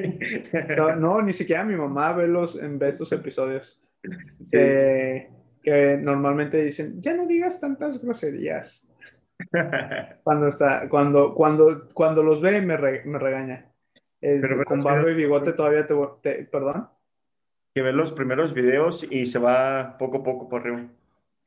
No, 0.78 0.96
no, 0.96 1.22
ni 1.24 1.34
siquiera 1.34 1.64
mi 1.64 1.76
mamá 1.76 2.14
ve 2.14 2.28
los 2.28 2.60
ve 2.62 2.88
estos 2.90 3.12
episodios 3.12 3.82
Sí. 4.42 4.52
que, 4.52 5.30
que 5.64 5.98
normalmente 5.98 6.62
dicen, 6.62 7.02
ya 7.02 7.14
no 7.16 7.26
digas 7.26 7.60
tantas 7.60 8.00
groserías. 8.04 8.88
Cuando 10.24 10.48
está, 10.48 10.88
cuando, 10.90 11.34
cuando, 11.34 11.90
cuando 11.94 12.22
los 12.22 12.40
ve 12.42 12.62
me, 12.62 12.78
re- 12.78 13.04
me 13.06 13.18
regaña. 13.18 13.66
Eh, 14.22 14.38
Pero 14.40 14.64
con 14.66 14.82
barba 14.82 15.10
y 15.10 15.16
bigote 15.16 15.54
todavía 15.54 15.88
te, 15.88 15.96
te- 16.22 16.44
perdón. 16.46 16.88
Que 17.74 17.82
ve 17.82 17.94
los 17.94 18.12
primeros 18.12 18.54
videos 18.54 19.06
y 19.10 19.26
se 19.26 19.40
va 19.40 19.98
poco 19.98 20.18
a 20.18 20.24
poco 20.24 20.50
por 20.50 20.62
arriba. 20.62 20.88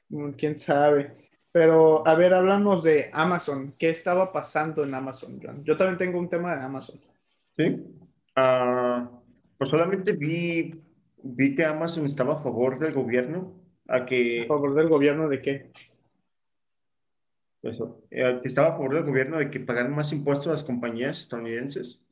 Mm, 0.08 0.30
Quién 0.30 0.58
sabe. 0.58 1.16
Pero 1.52 2.06
a 2.06 2.14
ver, 2.14 2.34
hablamos 2.34 2.82
de 2.82 3.10
Amazon. 3.12 3.74
¿Qué 3.78 3.90
estaba 3.90 4.32
pasando 4.32 4.82
en 4.84 4.94
Amazon, 4.94 5.38
John? 5.42 5.62
Yo 5.64 5.76
también 5.76 5.98
tengo 5.98 6.18
un 6.18 6.28
tema 6.28 6.56
de 6.56 6.62
Amazon. 6.62 7.00
¿Sí? 7.56 7.84
Ah, 8.34 9.08
pues 9.58 9.70
solamente 9.70 10.12
vi, 10.12 10.82
vi 11.22 11.54
que 11.54 11.64
Amazon 11.64 12.06
estaba 12.06 12.34
a 12.34 12.42
favor 12.42 12.78
del 12.78 12.92
gobierno, 12.92 13.52
a 13.86 13.98
¿A 13.98 14.06
que, 14.06 14.44
favor 14.48 14.74
del 14.74 14.88
gobierno 14.88 15.28
de 15.28 15.40
qué? 15.40 15.70
eso, 17.62 18.02
eh, 18.10 18.40
estaba 18.44 18.68
a 18.68 18.72
favor 18.72 18.92
del 18.94 19.04
gobierno 19.04 19.38
de 19.38 19.50
que 19.50 19.60
pagaran 19.60 19.94
más 19.94 20.12
impuestos 20.12 20.48
a 20.48 20.52
las 20.52 20.64
compañías 20.64 21.20
estadounidenses. 21.20 22.03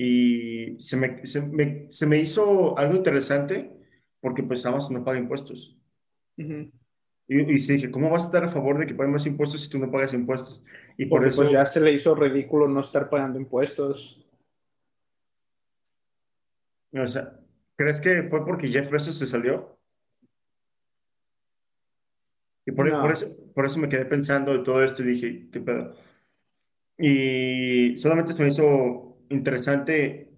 Y 0.00 0.76
se 0.80 0.96
me, 0.96 1.26
se 1.26 1.42
me, 1.42 1.86
se 1.90 2.06
me 2.06 2.18
hizo 2.18 2.78
algo 2.78 2.94
interesante 2.94 3.72
porque 4.20 4.44
pues 4.44 4.64
Amazon 4.64 4.94
no 4.94 5.04
paga 5.04 5.18
impuestos. 5.18 5.76
Ujú. 6.38 6.70
Y, 7.26 7.52
y 7.52 7.58
sí 7.58 7.74
dije, 7.74 7.90
¿cómo 7.90 8.08
vas 8.08 8.22
a 8.22 8.26
estar 8.26 8.44
a 8.44 8.52
favor 8.52 8.78
de 8.78 8.86
que 8.86 8.94
paguen 8.94 9.12
más 9.12 9.26
impuestos 9.26 9.60
si 9.62 9.68
tú 9.68 9.78
no 9.78 9.90
pagas 9.90 10.14
impuestos? 10.14 10.62
Y 10.96 11.06
por 11.06 11.18
Porque 11.18 11.28
eso, 11.30 11.42
pues 11.42 11.50
ya 11.50 11.66
se 11.66 11.80
le 11.80 11.92
hizo 11.92 12.14
ridículo 12.14 12.68
no 12.68 12.80
estar 12.80 13.10
pagando 13.10 13.40
impuestos. 13.40 14.24
o 16.92 17.06
sea, 17.08 17.38
¿crees 17.76 18.00
que 18.00 18.22
fue 18.30 18.46
porque 18.46 18.68
Jeff 18.68 18.90
Bezos 18.90 19.18
se 19.18 19.26
salió? 19.26 19.78
Y 22.66 22.70
por, 22.70 22.88
No. 22.88 23.00
por 23.00 23.10
eso, 23.12 23.26
por 23.52 23.66
eso 23.66 23.78
me 23.80 23.88
quedé 23.88 24.04
pensando 24.04 24.52
de 24.52 24.62
todo 24.62 24.84
esto 24.84 25.02
y 25.02 25.06
dije, 25.06 25.48
¿qué 25.50 25.60
pedo? 25.60 25.96
Y 26.98 27.96
solamente 27.96 28.32
se 28.34 28.42
me 28.42 28.48
hizo 28.48 29.07
interesante 29.30 30.30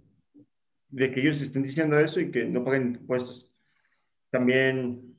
de 0.89 1.11
que 1.11 1.21
ellos 1.21 1.41
estén 1.41 1.63
diciendo 1.63 1.99
eso 1.99 2.21
y 2.21 2.31
que 2.31 2.45
no 2.45 2.65
paguen 2.65 2.99
impuestos. 3.01 3.51
También, 4.31 5.15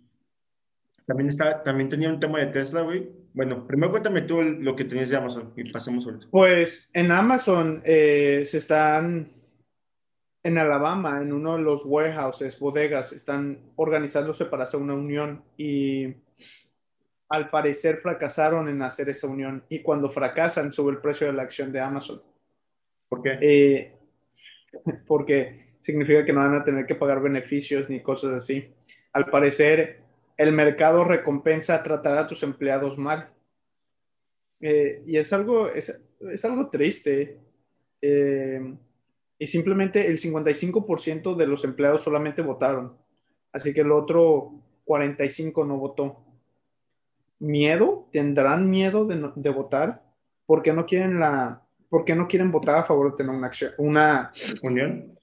también, 1.06 1.30
estaba, 1.30 1.64
también 1.64 1.90
tenía 1.90 2.10
un 2.10 2.20
tema 2.20 2.40
de 2.40 2.48
Tesla, 2.48 2.82
güey. 2.82 3.10
Bueno, 3.34 3.66
primero 3.66 3.92
cuéntame 3.92 4.22
tú 4.22 4.42
lo 4.42 4.76
que 4.76 4.84
tenías 4.84 5.10
de 5.10 5.18
Amazon 5.18 5.54
y 5.56 5.72
pasemos 5.72 6.06
ahorita. 6.06 6.28
Pues 6.32 6.90
en 6.94 7.12
Amazon 7.12 7.82
eh, 7.86 8.44
se 8.46 8.58
están, 8.58 9.32
en 10.44 10.58
Alabama, 10.58 11.22
en 11.22 11.32
uno 11.32 11.56
de 11.56 11.64
los 11.64 11.86
warehouses, 11.86 12.60
bodegas, 12.60 13.14
están 13.14 13.60
organizándose 13.76 14.46
para 14.46 14.64
hacer 14.64 14.80
una 14.80 14.96
unión 14.96 15.44
y 15.56 16.14
al 17.30 17.50
parecer 17.50 18.00
fracasaron 18.02 18.68
en 18.68 18.82
hacer 18.82 19.08
esa 19.08 19.28
unión 19.28 19.64
y 19.70 19.80
cuando 19.82 20.10
fracasan 20.10 20.74
sube 20.74 20.92
el 20.92 20.98
precio 20.98 21.28
de 21.28 21.34
la 21.34 21.44
acción 21.44 21.72
de 21.72 21.80
Amazon. 21.80 22.22
¿Por 23.12 23.22
qué? 23.22 23.38
Eh, 23.42 23.92
porque 25.06 25.76
significa 25.82 26.24
que 26.24 26.32
no 26.32 26.40
van 26.40 26.56
a 26.56 26.64
tener 26.64 26.86
que 26.86 26.96
pagar 26.96 27.22
beneficios 27.22 27.90
ni 27.90 28.02
cosas 28.02 28.32
así. 28.32 28.74
Al 29.12 29.26
parecer, 29.26 30.00
el 30.38 30.54
mercado 30.54 31.04
recompensa 31.04 31.84
tratar 31.84 32.18
a 32.18 32.28
tus 32.28 32.42
empleados 32.44 32.98
mal. 32.98 33.30
Eh, 34.62 35.04
y 35.06 35.18
es 35.18 35.34
algo, 35.34 35.68
es, 35.68 36.02
es 36.22 36.46
algo 36.46 36.70
triste. 36.70 37.38
Eh, 38.02 38.74
y 39.38 39.48
simplemente 39.48 40.08
el 40.08 40.18
55% 40.18 41.36
de 41.36 41.48
los 41.48 41.66
empleados 41.66 42.04
solamente 42.04 42.42
votaron. 42.42 42.96
Así 43.52 43.74
que 43.74 43.82
el 43.82 43.92
otro 43.92 44.54
45% 44.86 45.68
no 45.68 45.76
votó. 45.76 46.24
¿Miedo? 47.40 48.08
¿Tendrán 48.14 48.70
miedo 48.70 49.04
de, 49.04 49.32
de 49.36 49.50
votar? 49.50 50.02
porque 50.52 50.74
no 50.74 50.86
quieren 50.86 51.18
la, 51.18 51.61
porque 51.92 52.16
no 52.16 52.26
quieren 52.26 52.52
votar 52.52 52.78
a 52.78 52.84
favor 52.84 53.12
de 53.12 53.18
tener 53.18 53.36
una 53.36 53.48
acción, 53.48 53.74
una 53.78 54.32
unión? 54.64 55.20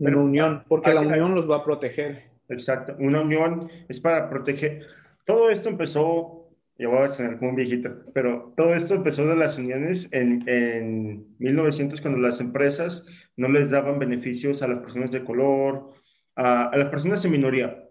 Una 0.00 0.16
unión, 0.16 0.64
porque 0.66 0.92
la 0.92 1.02
unión 1.02 1.36
los 1.36 1.48
va 1.48 1.58
a 1.58 1.64
proteger. 1.64 2.30
Exacto, 2.48 2.96
una 2.98 3.20
unión 3.20 3.70
es 3.88 4.00
para 4.00 4.28
proteger. 4.28 4.88
Todo 5.24 5.50
esto 5.50 5.68
empezó 5.68 6.40
yo 6.80 6.90
voy 6.90 7.02
a 7.02 7.08
sonar 7.08 7.38
como 7.38 7.50
un 7.50 7.56
viejito, 7.56 7.90
pero 8.14 8.54
todo 8.56 8.74
esto 8.74 8.94
empezó 8.94 9.26
de 9.26 9.36
las 9.36 9.58
uniones 9.58 10.10
en, 10.12 10.42
en 10.48 11.36
1900 11.38 12.00
cuando 12.00 12.18
las 12.18 12.40
empresas 12.40 13.06
no 13.36 13.48
les 13.48 13.68
daban 13.68 13.98
beneficios 13.98 14.62
a 14.62 14.66
las 14.66 14.78
personas 14.78 15.10
de 15.10 15.22
color, 15.22 15.92
a, 16.36 16.70
a 16.70 16.76
las 16.78 16.88
personas 16.88 17.22
en 17.26 17.32
minoría. 17.32 17.84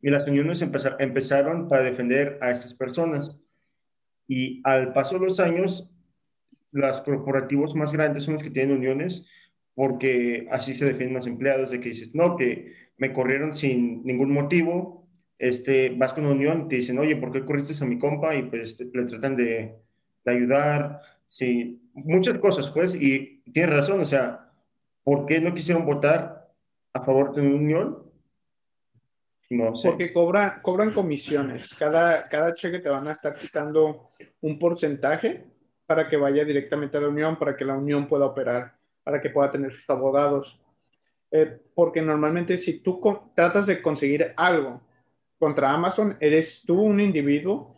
Y 0.00 0.10
las 0.10 0.26
uniones 0.26 0.60
empezaron 0.60 1.68
para 1.68 1.84
defender 1.84 2.38
a 2.42 2.50
estas 2.50 2.74
personas. 2.74 3.38
Y 4.26 4.60
al 4.64 4.92
paso 4.92 5.20
de 5.20 5.26
los 5.26 5.38
años, 5.38 5.92
los 6.72 6.98
corporativos 7.02 7.74
más 7.74 7.92
grandes 7.92 8.24
son 8.24 8.34
los 8.34 8.42
que 8.42 8.50
tienen 8.50 8.76
uniones 8.76 9.30
porque 9.74 10.48
así 10.50 10.74
se 10.74 10.86
defienden 10.86 11.14
los 11.14 11.26
empleados 11.26 11.70
de 11.70 11.80
que 11.80 11.90
dices, 11.90 12.14
no, 12.14 12.36
que 12.36 12.74
me 12.98 13.12
corrieron 13.12 13.52
sin 13.52 14.04
ningún 14.04 14.32
motivo, 14.32 15.08
este, 15.38 15.90
vas 15.90 16.12
con 16.12 16.24
una 16.24 16.34
unión, 16.34 16.68
te 16.68 16.76
dicen, 16.76 16.98
oye, 16.98 17.16
¿por 17.16 17.32
qué 17.32 17.44
corriste 17.44 17.82
a 17.82 17.86
mi 17.86 17.98
compa? 17.98 18.34
Y 18.34 18.42
pues 18.44 18.80
le 18.80 19.04
tratan 19.06 19.36
de, 19.36 19.74
de 20.24 20.32
ayudar, 20.32 21.00
sí, 21.26 21.82
muchas 21.94 22.38
cosas, 22.38 22.70
pues, 22.70 22.94
y 22.94 23.42
tienes 23.52 23.74
razón, 23.74 24.00
o 24.00 24.04
sea, 24.04 24.50
¿por 25.02 25.26
qué 25.26 25.40
no 25.40 25.54
quisieron 25.54 25.86
votar 25.86 26.50
a 26.92 27.02
favor 27.02 27.34
de 27.34 27.40
una 27.40 27.56
unión? 27.56 27.98
No 29.50 29.74
sé. 29.74 29.88
Porque 29.88 30.12
cobra, 30.12 30.62
cobran 30.62 30.92
comisiones. 30.92 31.74
Cada, 31.74 32.28
cada 32.28 32.54
cheque 32.54 32.78
te 32.78 32.88
van 32.88 33.06
a 33.08 33.12
estar 33.12 33.36
quitando 33.36 34.10
un 34.40 34.58
porcentaje 34.58 35.51
para 35.92 36.08
que 36.08 36.16
vaya 36.16 36.42
directamente 36.42 36.96
a 36.96 37.02
la 37.02 37.08
unión, 37.08 37.36
para 37.36 37.54
que 37.54 37.66
la 37.66 37.76
unión 37.76 38.08
pueda 38.08 38.24
operar, 38.24 38.72
para 39.04 39.20
que 39.20 39.28
pueda 39.28 39.50
tener 39.50 39.74
sus 39.74 39.90
abogados. 39.90 40.58
Eh, 41.30 41.60
porque 41.74 42.00
normalmente 42.00 42.56
si 42.56 42.78
tú 42.78 42.98
tratas 43.34 43.66
de 43.66 43.82
conseguir 43.82 44.32
algo 44.38 44.80
contra 45.38 45.70
Amazon, 45.70 46.16
eres 46.18 46.62
tú 46.66 46.80
un 46.80 46.98
individuo 46.98 47.76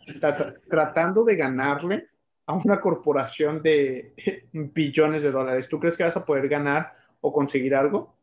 tratando 0.70 1.24
de 1.24 1.34
ganarle 1.34 2.06
a 2.46 2.52
una 2.52 2.80
corporación 2.80 3.60
de 3.60 4.14
billones 4.52 5.24
de 5.24 5.32
dólares. 5.32 5.68
¿Tú 5.68 5.80
crees 5.80 5.96
que 5.96 6.04
vas 6.04 6.16
a 6.16 6.24
poder 6.24 6.48
ganar 6.48 6.94
o 7.20 7.32
conseguir 7.32 7.74
algo? 7.74 8.14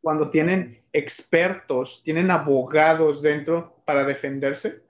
Cuando 0.00 0.30
tienen 0.30 0.84
expertos, 0.90 2.00
tienen 2.02 2.30
abogados 2.30 3.20
dentro 3.20 3.76
para 3.84 4.06
defenderse. 4.06 4.80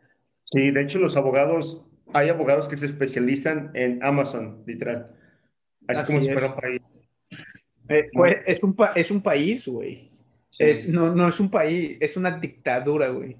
Sí, 0.44 0.70
de 0.70 0.82
hecho 0.82 1.00
los 1.00 1.16
abogados, 1.16 1.87
hay 2.12 2.28
abogados 2.28 2.68
que 2.68 2.76
se 2.76 2.86
especializan 2.86 3.70
en 3.74 4.02
Amazon, 4.02 4.62
literal. 4.66 5.10
Así, 5.86 6.04
como 6.04 6.20
si 6.20 6.30
fuera 6.30 6.48
un 6.48 6.60
país. 6.60 6.82
Eh, 7.88 8.08
pues, 8.12 8.38
es, 8.46 8.62
un 8.62 8.76
es 8.94 9.10
un 9.10 9.22
país, 9.22 9.66
güey. 9.66 10.10
no, 10.88 11.14
no 11.14 11.28
es 11.28 11.40
un 11.40 11.50
país, 11.50 11.96
es 12.00 12.16
una 12.16 12.38
dictadura, 12.38 13.08
güey. 13.08 13.36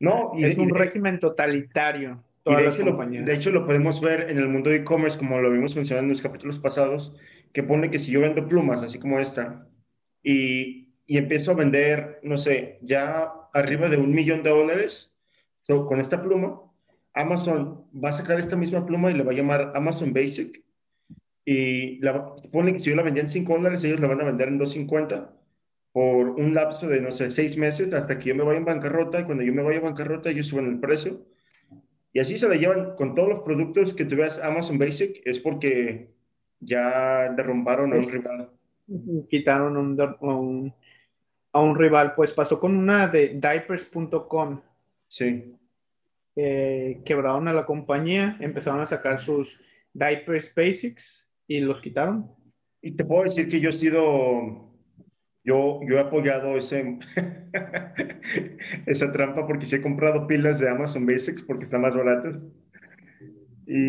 No, 0.00 0.32
y, 0.36 0.44
es 0.44 0.56
un 0.58 0.70
régimen 0.70 1.18
totalitario. 1.18 2.22
de, 2.44 2.68
hecho 2.68 2.84
lo, 2.84 2.96
de 2.96 3.34
hecho, 3.34 3.50
lo 3.50 3.66
podemos 3.66 4.00
ver 4.00 4.30
en 4.30 4.38
el 4.38 4.48
mundo 4.48 4.70
de 4.70 4.76
e-commerce, 4.76 5.18
como 5.18 5.40
lo 5.40 5.50
vimos 5.50 5.74
mencionado 5.74 6.04
en 6.04 6.10
los 6.10 6.22
capítulos 6.22 6.58
pasados, 6.58 7.16
que 7.52 7.64
pone 7.64 7.90
que 7.90 7.98
si 7.98 8.12
yo 8.12 8.20
vendo 8.20 8.46
plumas, 8.46 8.82
así 8.82 9.00
como 9.00 9.18
esta, 9.18 9.66
y, 10.22 10.94
y 11.06 11.18
empiezo 11.18 11.50
a 11.50 11.54
vender, 11.54 12.20
no 12.22 12.38
sé, 12.38 12.78
ya 12.82 13.32
arriba 13.52 13.88
de 13.88 13.96
un 13.96 14.12
millón 14.12 14.44
de 14.44 14.50
dólares 14.50 15.18
con 15.66 16.00
esta 16.00 16.22
pluma, 16.22 16.62
Amazon 17.18 17.84
va 17.92 18.10
a 18.10 18.12
sacar 18.12 18.38
esta 18.38 18.56
misma 18.56 18.86
pluma 18.86 19.10
y 19.10 19.14
le 19.14 19.24
va 19.24 19.32
a 19.32 19.34
llamar 19.34 19.72
Amazon 19.74 20.12
Basic. 20.12 20.62
Y 21.44 21.98
la, 21.98 22.36
pone 22.52 22.72
que 22.72 22.78
si 22.78 22.90
yo 22.90 22.96
la 22.96 23.02
vendía 23.02 23.22
en 23.22 23.28
5 23.28 23.52
dólares, 23.52 23.82
ellos 23.82 24.00
la 24.00 24.06
van 24.06 24.20
a 24.20 24.24
vender 24.24 24.48
en 24.48 24.58
250 24.58 25.34
por 25.92 26.28
un 26.28 26.54
lapso 26.54 26.86
de, 26.86 27.00
no 27.00 27.10
sé, 27.10 27.30
seis 27.30 27.56
meses 27.56 27.92
hasta 27.92 28.18
que 28.18 28.28
yo 28.28 28.34
me 28.36 28.44
vaya 28.44 28.58
en 28.58 28.64
bancarrota. 28.64 29.20
Y 29.20 29.24
cuando 29.24 29.42
yo 29.42 29.52
me 29.52 29.62
vaya 29.62 29.78
en 29.78 29.84
bancarrota, 29.84 30.30
ellos 30.30 30.46
suben 30.46 30.66
el 30.66 30.78
precio. 30.78 31.26
Y 32.12 32.20
así 32.20 32.38
se 32.38 32.48
la 32.48 32.54
llevan 32.54 32.94
con 32.94 33.14
todos 33.14 33.28
los 33.28 33.40
productos 33.40 33.94
que 33.94 34.04
tú 34.04 34.16
veas 34.16 34.38
Amazon 34.38 34.78
Basic, 34.78 35.20
es 35.24 35.40
porque 35.40 36.10
ya 36.60 37.32
derrumbaron 37.36 37.92
a 37.92 37.96
un 37.96 38.02
rival. 38.02 38.50
Quitaron 39.28 39.76
un, 39.76 40.72
a 41.52 41.60
un 41.60 41.76
rival. 41.76 42.14
Pues 42.14 42.32
pasó 42.32 42.60
con 42.60 42.76
una 42.76 43.08
de 43.08 43.38
diapers.com. 43.40 44.60
Sí. 45.08 45.57
Quebraron 47.04 47.48
a 47.48 47.52
la 47.52 47.66
compañía, 47.66 48.36
empezaron 48.40 48.80
a 48.80 48.86
sacar 48.86 49.20
sus 49.20 49.58
diapers 49.92 50.52
basics 50.54 51.28
y 51.46 51.60
los 51.60 51.80
quitaron. 51.80 52.30
Y 52.80 52.92
te 52.92 53.04
puedo 53.04 53.24
decir 53.24 53.48
que 53.48 53.60
yo 53.60 53.70
he 53.70 53.72
sido 53.72 54.68
yo, 55.48 55.80
yo 55.88 55.96
he 55.96 56.00
apoyado 56.00 56.58
ese, 56.58 56.98
esa 58.86 59.10
trampa 59.10 59.46
porque 59.46 59.64
sí 59.64 59.76
he 59.76 59.80
comprado 59.80 60.26
pilas 60.26 60.60
de 60.60 60.68
Amazon 60.68 61.06
Basics 61.06 61.42
porque 61.42 61.64
están 61.64 61.80
más 61.80 61.96
baratas. 61.96 62.44
Y... 63.66 63.88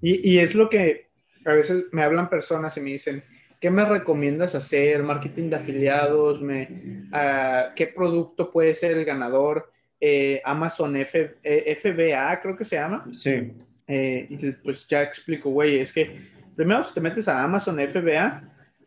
y... 0.00 0.38
es 0.38 0.54
lo 0.54 0.68
que 0.68 1.08
a 1.44 1.54
veces 1.54 1.86
me 1.90 2.04
hablan 2.04 2.30
personas 2.30 2.76
y 2.76 2.80
me 2.80 2.90
dicen, 2.90 3.24
¿qué 3.60 3.70
me 3.70 3.84
recomiendas 3.84 4.54
hacer? 4.54 5.02
¿Marketing 5.02 5.50
de 5.50 5.56
afiliados? 5.56 6.40
Me, 6.40 7.08
uh, 7.12 7.74
¿Qué 7.74 7.88
producto 7.88 8.52
puede 8.52 8.74
ser 8.74 8.92
el 8.92 9.04
ganador? 9.04 9.72
Eh, 10.04 10.42
Amazon 10.44 10.96
F, 10.96 11.36
eh, 11.44 11.76
FBA, 11.76 12.40
creo 12.40 12.56
que 12.56 12.64
se 12.64 12.74
llama. 12.74 13.06
Sí. 13.12 13.52
Eh, 13.86 14.26
y 14.28 14.50
pues 14.50 14.84
ya 14.88 15.00
explico, 15.00 15.50
güey, 15.50 15.78
es 15.78 15.92
que 15.92 16.16
primero 16.56 16.82
si 16.82 16.92
te 16.92 17.00
metes 17.00 17.28
a 17.28 17.40
Amazon 17.40 17.78
FBA, 17.78 18.42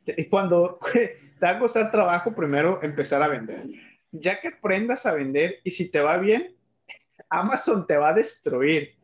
y 0.06 0.26
cuando 0.26 0.78
te 0.94 1.18
va 1.42 1.52
a 1.52 1.60
costar 1.60 1.90
trabajo 1.90 2.36
primero 2.36 2.84
empezar 2.84 3.24
a 3.24 3.30
vender. 3.30 3.64
Ya 4.12 4.42
que 4.42 4.50
aprendas 4.50 5.06
a 5.06 5.14
vender 5.14 5.60
y 5.64 5.72
si 5.72 5.90
te 5.90 6.02
va 6.02 6.18
bien, 6.18 6.54
Amazon 7.30 7.88
te 7.88 7.96
va 7.96 8.10
a 8.10 8.14
destruir. 8.14 8.96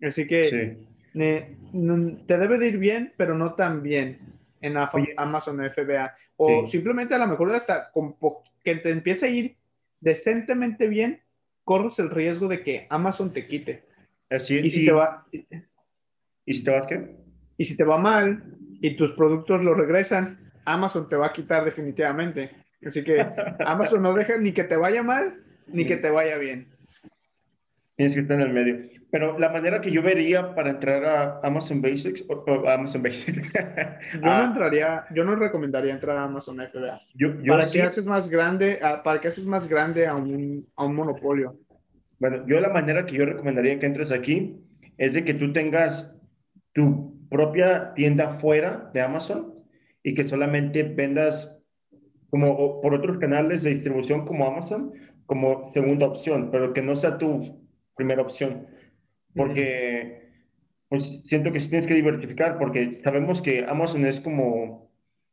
Así 0.00 0.26
que 0.26 0.78
te 1.12 2.38
debe 2.38 2.56
de 2.56 2.66
ir 2.66 2.78
bien, 2.78 3.12
pero 3.18 3.36
no 3.36 3.52
tan 3.52 3.82
bien 3.82 4.20
en 4.62 4.74
Amazon 5.18 5.60
FBA. 5.70 6.14
O 6.36 6.66
simplemente 6.66 7.14
a 7.14 7.18
lo 7.18 7.26
mejor 7.26 7.54
hasta 7.54 7.92
que 8.64 8.76
te 8.76 8.88
empiece 8.88 9.26
a 9.26 9.28
ir 9.28 9.56
decentemente 10.00 10.88
bien, 10.88 11.20
corres 11.66 11.98
el 11.98 12.10
riesgo 12.10 12.46
de 12.46 12.62
que 12.62 12.86
Amazon 12.90 13.32
te 13.32 13.48
quite. 13.48 13.82
Así, 14.30 14.56
y 14.56 14.70
si 14.70 14.86
te 14.86 14.92
va... 14.92 15.26
¿Y 16.46 16.54
si 16.54 16.62
te 16.62 16.70
vas 16.70 16.86
qué? 16.86 17.16
Y 17.58 17.64
si 17.64 17.76
te 17.76 17.82
va 17.82 17.98
mal 17.98 18.56
y 18.80 18.96
tus 18.96 19.10
productos 19.12 19.64
lo 19.64 19.74
regresan, 19.74 20.52
Amazon 20.64 21.08
te 21.08 21.16
va 21.16 21.26
a 21.26 21.32
quitar 21.32 21.64
definitivamente. 21.64 22.52
Así 22.86 23.02
que 23.02 23.20
Amazon 23.66 24.00
no 24.00 24.14
deja 24.14 24.38
ni 24.38 24.52
que 24.52 24.62
te 24.62 24.76
vaya 24.76 25.02
mal 25.02 25.42
ni 25.66 25.84
que 25.84 25.96
te 25.96 26.08
vaya 26.08 26.38
bien. 26.38 26.68
Tienes 27.96 28.14
que 28.14 28.20
estar 28.20 28.38
en 28.38 28.46
el 28.46 28.52
medio. 28.52 28.90
Pero 29.10 29.38
la 29.38 29.48
manera 29.48 29.80
que 29.80 29.90
yo 29.90 30.02
vería 30.02 30.54
para 30.54 30.68
entrar 30.68 31.04
a 31.04 31.40
Amazon 31.42 31.80
Basics 31.80 32.26
o, 32.28 32.68
Amazon 32.68 33.02
Basics. 33.02 33.52
yo 34.14 34.20
no 34.20 34.42
entraría, 34.44 35.06
yo 35.14 35.24
no 35.24 35.34
recomendaría 35.34 35.94
entrar 35.94 36.18
a 36.18 36.24
Amazon 36.24 36.58
FBA. 36.58 37.00
para 37.48 37.66
que 37.66 37.82
haces 37.82 38.04
más 38.04 38.28
grande, 38.28 38.78
para 39.02 39.18
que 39.18 39.28
haces 39.28 39.46
más 39.46 39.66
grande 39.66 40.06
a 40.06 40.14
un, 40.14 40.66
a 40.76 40.84
un 40.84 40.94
monopolio. 40.94 41.58
Bueno, 42.18 42.46
yo 42.46 42.60
la 42.60 42.68
manera 42.68 43.06
que 43.06 43.14
yo 43.14 43.24
recomendaría 43.24 43.78
que 43.78 43.86
entres 43.86 44.12
aquí 44.12 44.60
es 44.98 45.14
de 45.14 45.24
que 45.24 45.32
tú 45.32 45.52
tengas 45.52 46.20
tu 46.74 47.16
propia 47.30 47.94
tienda 47.94 48.34
fuera 48.34 48.90
de 48.92 49.00
Amazon 49.00 49.54
y 50.02 50.14
que 50.14 50.26
solamente 50.26 50.82
vendas 50.82 51.64
como 52.28 52.82
por 52.82 52.94
otros 52.94 53.16
canales 53.18 53.62
de 53.62 53.70
distribución 53.70 54.26
como 54.26 54.46
Amazon 54.46 54.92
como 55.24 55.70
segunda 55.70 56.06
opción, 56.06 56.50
pero 56.50 56.72
que 56.72 56.82
no 56.82 56.94
sea 56.94 57.18
tu 57.18 57.65
primera 57.96 58.22
opción. 58.22 58.66
Porque 59.34 60.26
pues 60.88 61.22
siento 61.26 61.52
que 61.52 61.60
sí 61.60 61.68
tienes 61.68 61.86
que 61.86 61.94
diversificar 61.94 62.58
porque 62.58 62.92
sabemos 63.02 63.42
que 63.42 63.64
Amazon 63.68 64.06
es 64.06 64.20
como 64.20 64.88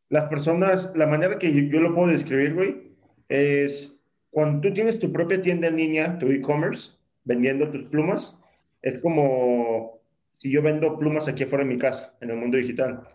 las 0.10 0.26
personas, 0.26 0.93
la 0.95 1.08
manera 1.08 1.38
que 1.38 1.54
yo, 1.54 1.62
yo 1.71 1.80
lo 1.80 1.93
puedo 1.93 2.08
describir, 2.08 2.54
güey, 2.56 2.95
es 3.30 4.06
cuando 4.30 4.62
tú 4.62 4.73
tienes 4.73 4.99
tu 4.99 5.12
propia 5.12 5.41
tienda 5.41 5.67
en 5.67 5.76
línea, 5.76 6.17
tu 6.17 6.28
e-commerce, 6.28 6.91
vendiendo 7.23 7.69
tus 7.69 7.84
plumas, 7.84 8.41
es 8.82 9.02
como 9.02 10.02
si 10.34 10.52
yo 10.52 10.62
vendo 10.62 10.97
plumas 10.97 11.28
aquí 11.28 11.43
afuera 11.43 11.63
de 11.63 11.73
mi 11.73 11.80
casa, 11.80 12.17
en 12.19 12.32
el 12.32 12.38
mundo 12.38 12.58
digital 12.58 13.08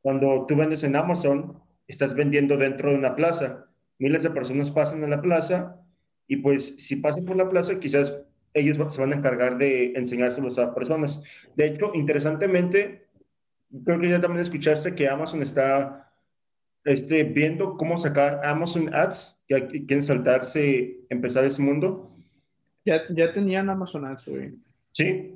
Cuando 0.00 0.46
tú 0.46 0.56
vendes 0.56 0.82
en 0.84 0.96
Amazon, 0.96 1.58
estás 1.86 2.14
vendiendo 2.14 2.56
dentro 2.56 2.90
de 2.90 2.96
una 2.96 3.14
plaza. 3.14 3.66
Miles 3.98 4.22
de 4.22 4.30
personas 4.30 4.70
pasan 4.70 5.04
en 5.04 5.10
la 5.10 5.20
plaza 5.20 5.80
y 6.26 6.36
pues 6.36 6.76
si 6.78 6.96
pasan 6.96 7.24
por 7.24 7.36
la 7.36 7.48
plaza, 7.48 7.78
quizás 7.78 8.24
ellos 8.54 8.78
se 8.92 9.00
van 9.00 9.12
a 9.12 9.16
encargar 9.16 9.58
de 9.58 9.92
enseñárselo 9.92 10.48
a 10.48 10.60
las 10.60 10.74
personas. 10.74 11.22
De 11.56 11.66
hecho, 11.66 11.90
interesantemente, 11.92 13.08
creo 13.84 14.00
que 14.00 14.08
ya 14.08 14.20
también 14.20 14.40
escuchaste 14.40 14.94
que 14.94 15.08
Amazon 15.08 15.42
está 15.42 16.12
este, 16.84 17.24
viendo 17.24 17.76
cómo 17.76 17.98
sacar 17.98 18.40
Amazon 18.44 18.94
Ads, 18.94 19.44
que 19.48 19.66
quieren 19.66 20.02
saltarse, 20.02 21.00
empezar 21.10 21.44
ese 21.44 21.60
mundo. 21.60 22.16
Ya, 22.84 23.02
ya 23.10 23.32
tenían 23.32 23.68
Amazon 23.68 24.06
Ads, 24.06 24.28
güey. 24.28 24.54
Sí. 24.92 25.34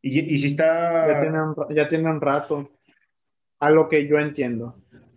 Y, 0.00 0.34
y 0.34 0.38
si 0.38 0.46
está... 0.46 1.08
Ya 1.08 1.20
tienen, 1.20 1.54
ya 1.70 1.88
tienen 1.88 2.06
un 2.06 2.20
rato. 2.20 2.70
A 3.58 3.70
lo 3.70 3.88
que 3.88 4.06
yo 4.06 4.18
entiendo. 4.20 4.76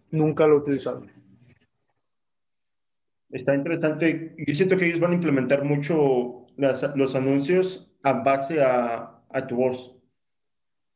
Nunca 0.10 0.48
lo 0.48 0.56
he 0.56 0.60
utilizado. 0.60 1.06
Está 3.32 3.56
interesante. 3.56 4.36
Yo 4.38 4.54
siento 4.54 4.78
que 4.78 4.88
ellos 4.88 5.00
van 5.00 5.12
a 5.12 5.16
implementar 5.16 5.64
mucho 5.64 6.48
las, 6.58 6.96
los 6.96 7.16
anuncios 7.16 7.92
a 8.04 8.14
base 8.14 8.62
a, 8.62 9.24
a 9.30 9.48
tu 9.48 9.56
voz. 9.56 9.96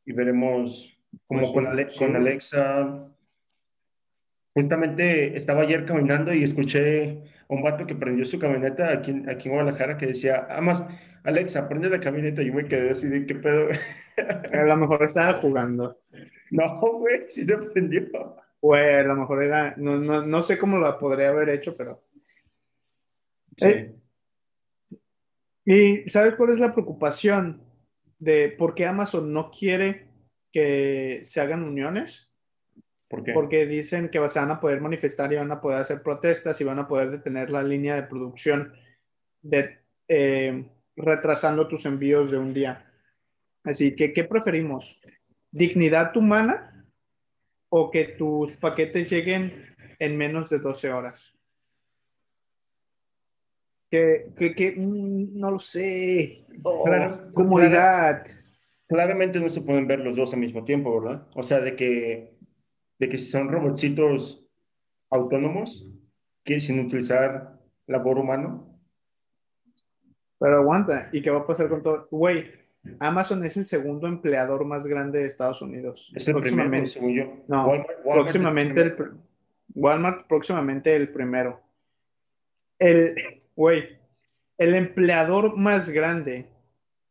Y 0.06 0.14
veremos 0.14 0.96
como 1.28 1.42
pues 1.42 1.52
con, 1.52 1.68
Ale, 1.68 1.88
con 1.98 2.16
Alexa. 2.16 3.08
Justamente 4.54 5.36
estaba 5.36 5.62
ayer 5.62 5.86
caminando 5.86 6.34
y 6.34 6.44
escuché 6.44 7.22
a 7.50 7.54
un 7.54 7.64
vato 7.64 7.86
que 7.86 7.96
prendió 7.96 8.26
su 8.26 8.40
camioneta 8.40 8.92
aquí, 8.92 9.24
aquí 9.28 9.50
en 9.50 9.56
Guadalajara 9.56 9.98
que 9.98 10.08
decía, 10.08 10.48
además, 10.50 10.86
Alexa, 11.24 11.68
prende 11.68 11.90
la 11.90 12.00
camioneta. 12.00 12.42
Y 12.42 12.48
yo 12.48 12.54
me 12.54 12.66
quedé 12.66 12.92
así 12.92 13.08
de 13.08 13.26
qué 13.26 13.36
pedo. 13.36 13.70
A 14.54 14.64
lo 14.64 14.78
mejor 14.78 15.04
estaba 15.04 15.40
jugando. 15.40 16.00
No, 16.52 16.80
güey, 16.80 17.24
sí 17.28 17.44
se 17.44 17.58
prendió. 17.58 18.04
Güey, 18.62 19.00
a 19.00 19.04
lo 19.04 19.16
mejor 19.16 19.44
era, 19.44 19.74
no, 19.78 19.98
no, 19.98 20.26
no 20.26 20.44
sé 20.44 20.60
cómo 20.60 20.78
lo 20.78 20.98
podría 21.00 21.30
haber 21.30 21.50
hecho, 21.50 21.76
pero 21.76 22.05
Sí. 23.58 23.68
Eh, 23.68 23.96
¿Y 25.66 26.10
sabes 26.10 26.36
cuál 26.36 26.52
es 26.52 26.60
la 26.60 26.74
preocupación 26.74 27.62
de 28.20 28.50
por 28.50 28.76
qué 28.76 28.86
Amazon 28.86 29.34
no 29.34 29.52
quiere 29.52 30.08
que 30.52 31.20
se 31.24 31.42
hagan 31.42 31.64
uniones? 31.64 32.30
¿Por 33.08 33.24
qué? 33.24 33.34
Porque 33.34 33.66
dicen 33.66 34.10
que 34.10 34.30
se 34.30 34.40
van 34.40 34.52
a 34.52 34.60
poder 34.60 34.82
manifestar 34.82 35.32
y 35.32 35.38
van 35.38 35.52
a 35.52 35.62
poder 35.62 35.82
hacer 35.82 36.02
protestas 36.02 36.60
y 36.62 36.64
van 36.64 36.80
a 36.80 36.88
poder 36.88 37.12
detener 37.12 37.50
la 37.50 37.64
línea 37.64 37.96
de 37.96 38.04
producción 38.04 38.74
de, 39.42 39.80
eh, 40.08 40.66
retrasando 40.96 41.68
tus 41.68 41.86
envíos 41.86 42.32
de 42.32 42.38
un 42.38 42.54
día. 42.54 42.92
Así 43.64 43.96
que, 43.96 44.14
¿qué 44.14 44.24
preferimos? 44.24 45.00
¿Dignidad 45.52 46.16
humana 46.16 46.86
o 47.70 47.90
que 47.92 48.06
tus 48.06 48.58
paquetes 48.58 49.10
lleguen 49.10 49.76
en 50.00 50.18
menos 50.18 50.50
de 50.50 50.60
12 50.60 50.92
horas? 50.92 51.35
Que, 53.90 54.74
mm, 54.78 55.40
no 55.40 55.52
lo 55.52 55.60
sé. 55.60 56.46
Oh, 56.64 56.86
comodidad. 57.34 58.26
claramente 58.88 59.40
no 59.40 59.50
se 59.50 59.62
pueden 59.62 59.88
ver 59.88 60.00
los 60.00 60.16
dos 60.16 60.34
al 60.34 60.40
mismo 60.40 60.64
tiempo, 60.64 61.02
¿verdad? 61.02 61.28
O 61.36 61.44
sea, 61.44 61.60
de 61.60 61.76
que, 61.76 62.34
de 63.00 63.10
que 63.10 63.18
si 63.18 63.26
son 63.26 63.50
robotcitos 63.50 64.46
autónomos, 65.10 65.88
que 66.44 66.60
sin 66.60 66.80
utilizar 66.80 67.60
labor 67.88 68.20
humano. 68.20 68.68
Pero 70.38 70.58
aguanta, 70.58 71.10
¿y 71.12 71.22
qué 71.22 71.32
va 71.32 71.40
a 71.40 71.48
pasar 71.48 71.70
con 71.70 71.82
todo? 71.82 72.08
Güey, 72.12 72.46
Amazon 73.00 73.44
es 73.44 73.58
el 73.58 73.66
segundo 73.66 74.08
empleador 74.08 74.66
más 74.66 74.86
grande 74.86 75.20
de 75.20 75.26
Estados 75.26 75.62
Unidos. 75.62 76.12
Es 76.14 76.28
el 76.28 76.36
primero, 76.36 76.86
según 76.86 77.14
yo. 77.14 77.44
No, 77.48 77.72
próximamente 78.04 78.82
el, 78.82 78.96
Walmart 79.74 80.28
próximamente 80.28 80.96
el 80.96 81.10
primero. 81.10 81.62
El, 82.78 83.16
Güey, 83.56 83.98
el 84.58 84.76
empleador 84.76 85.58
más 85.58 85.90
grande, 85.90 86.48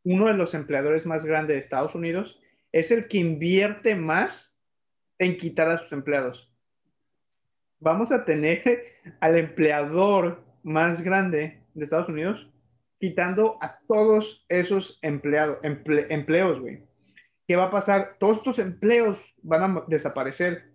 uno 0.04 0.26
de 0.26 0.34
los 0.34 0.54
empleadores 0.54 1.06
más 1.06 1.24
grandes 1.24 1.54
de 1.54 1.60
Estados 1.60 1.94
Unidos, 1.94 2.40
es 2.72 2.90
el 2.90 3.08
que 3.08 3.18
invierte 3.18 3.94
más 3.94 4.58
en 5.18 5.36
quitar 5.36 5.70
a 5.70 5.78
sus 5.78 5.92
empleados. 5.92 6.50
Vamos 7.78 8.12
a 8.12 8.24
tener 8.24 8.62
al 9.20 9.36
empleador 9.36 10.42
más 10.62 11.02
grande 11.02 11.60
de 11.74 11.84
Estados 11.84 12.08
Unidos 12.08 12.50
quitando 12.98 13.58
a 13.60 13.78
todos 13.86 14.46
esos 14.48 14.98
empleados, 15.02 15.58
empleos, 15.62 16.60
güey. 16.60 16.80
¿Qué 17.46 17.56
va 17.56 17.64
a 17.64 17.70
pasar? 17.70 18.16
Todos 18.18 18.38
estos 18.38 18.58
empleos 18.58 19.34
van 19.42 19.62
a 19.62 19.84
desaparecer. 19.86 20.72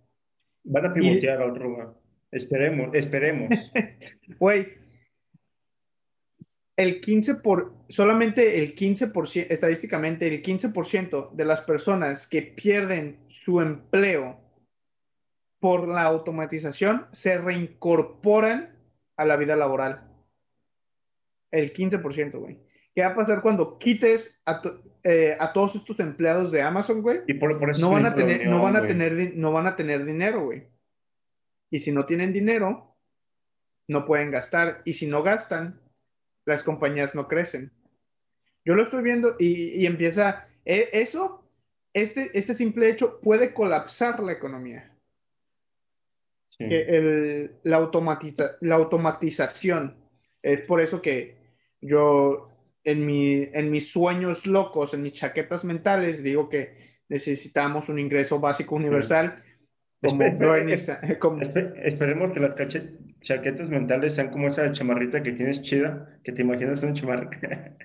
Van 0.63 0.85
a 0.85 0.93
pivotear 0.93 1.41
al 1.41 1.51
otro. 1.51 1.99
Esperemos, 2.31 2.93
esperemos. 2.93 3.71
Güey, 4.39 4.67
el 6.79 7.01
15 7.01 7.35
por, 7.35 7.73
solamente 7.89 8.57
el 8.57 8.73
15%, 8.73 9.47
estadísticamente 9.49 10.25
el 10.27 10.41
15% 10.41 11.31
de 11.31 11.43
las 11.43 11.59
personas 11.59 12.25
que 12.25 12.41
pierden 12.41 13.19
su 13.27 13.59
empleo 13.59 14.39
por 15.59 15.89
la 15.89 16.03
automatización 16.03 17.07
se 17.11 17.37
reincorporan 17.37 18.77
a 19.17 19.25
la 19.25 19.35
vida 19.35 19.57
laboral. 19.57 20.07
El 21.51 21.73
15%, 21.73 22.39
güey. 22.39 22.59
¿Qué 22.95 23.01
va 23.01 23.09
a 23.09 23.15
pasar 23.15 23.41
cuando 23.41 23.77
quites 23.77 24.41
a, 24.45 24.61
eh, 25.03 25.37
todos 25.53 25.75
estos 25.75 25.99
empleados 25.99 26.49
de 26.49 26.61
Amazon, 26.61 27.01
güey? 27.01 27.23
Y 27.27 27.33
por, 27.33 27.51
eso 27.69 27.81
no, 27.81 27.91
van 27.91 28.05
a 28.05 28.15
tener, 28.15 28.47
no, 28.47 28.61
van 28.61 28.77
a 28.77 28.87
tener, 28.87 29.35
no 29.35 29.51
van 29.51 29.67
a 29.67 29.75
tener 29.75 30.05
dinero, 30.05 30.45
güey. 30.45 30.63
Y 31.71 31.79
si 31.79 31.91
no 31.91 32.05
tienen 32.05 32.31
dinero, 32.31 32.95
no 33.89 34.05
pueden 34.05 34.31
gastar. 34.31 34.81
Y 34.85 34.93
si 34.93 35.07
no 35.07 35.23
gastan, 35.23 35.81
las 36.49 36.63
compañías 36.63 37.15
no 37.15 37.27
crecen. 37.27 37.71
Yo 38.65 38.75
lo 38.75 38.83
estoy 38.83 39.03
viendo 39.03 39.35
y, 39.39 39.85
empieza, 39.85 40.47
e, 40.65 40.89
eso, 40.91 41.43
este, 41.93 42.37
este 42.37 42.53
simple 42.53 42.89
hecho 42.89 43.19
puede 43.21 43.53
colapsar 43.53 44.19
la 44.19 44.33
economía. 44.33 44.91
la, 47.63 47.77
automatiza, 47.77 48.57
la 48.61 48.75
automatización. 48.75 49.95
Es 50.41 50.61
por 50.61 50.81
eso 50.81 51.01
que 51.01 51.37
yo 51.79 52.49
en, 52.83 53.05
mi, 53.05 53.47
en 53.53 53.71
mis 53.71 53.91
sueños 53.91 54.45
locos, 54.45 54.93
en 54.93 55.03
mis 55.03 55.13
chaquetas 55.13 55.63
mentales, 55.63 56.23
digo 56.23 56.49
que 56.49 56.75
necesitamos 57.07 57.87
un 57.89 57.99
ingreso 57.99 58.39
básico 58.39 58.75
universal. 58.75 59.43
Como, 60.01 60.23
esperemos 60.23 62.33
que 62.33 62.39
las 62.39 62.55
chaquetas 63.21 63.69
mentales 63.69 64.15
sean 64.15 64.29
como 64.29 64.47
esa 64.47 64.71
chamarrita 64.71 65.21
que 65.21 65.33
tienes 65.33 65.61
chida, 65.61 66.19
que 66.23 66.31
te 66.31 66.41
imaginas 66.41 66.83
un 66.83 66.93
chamarrita. 66.93 67.75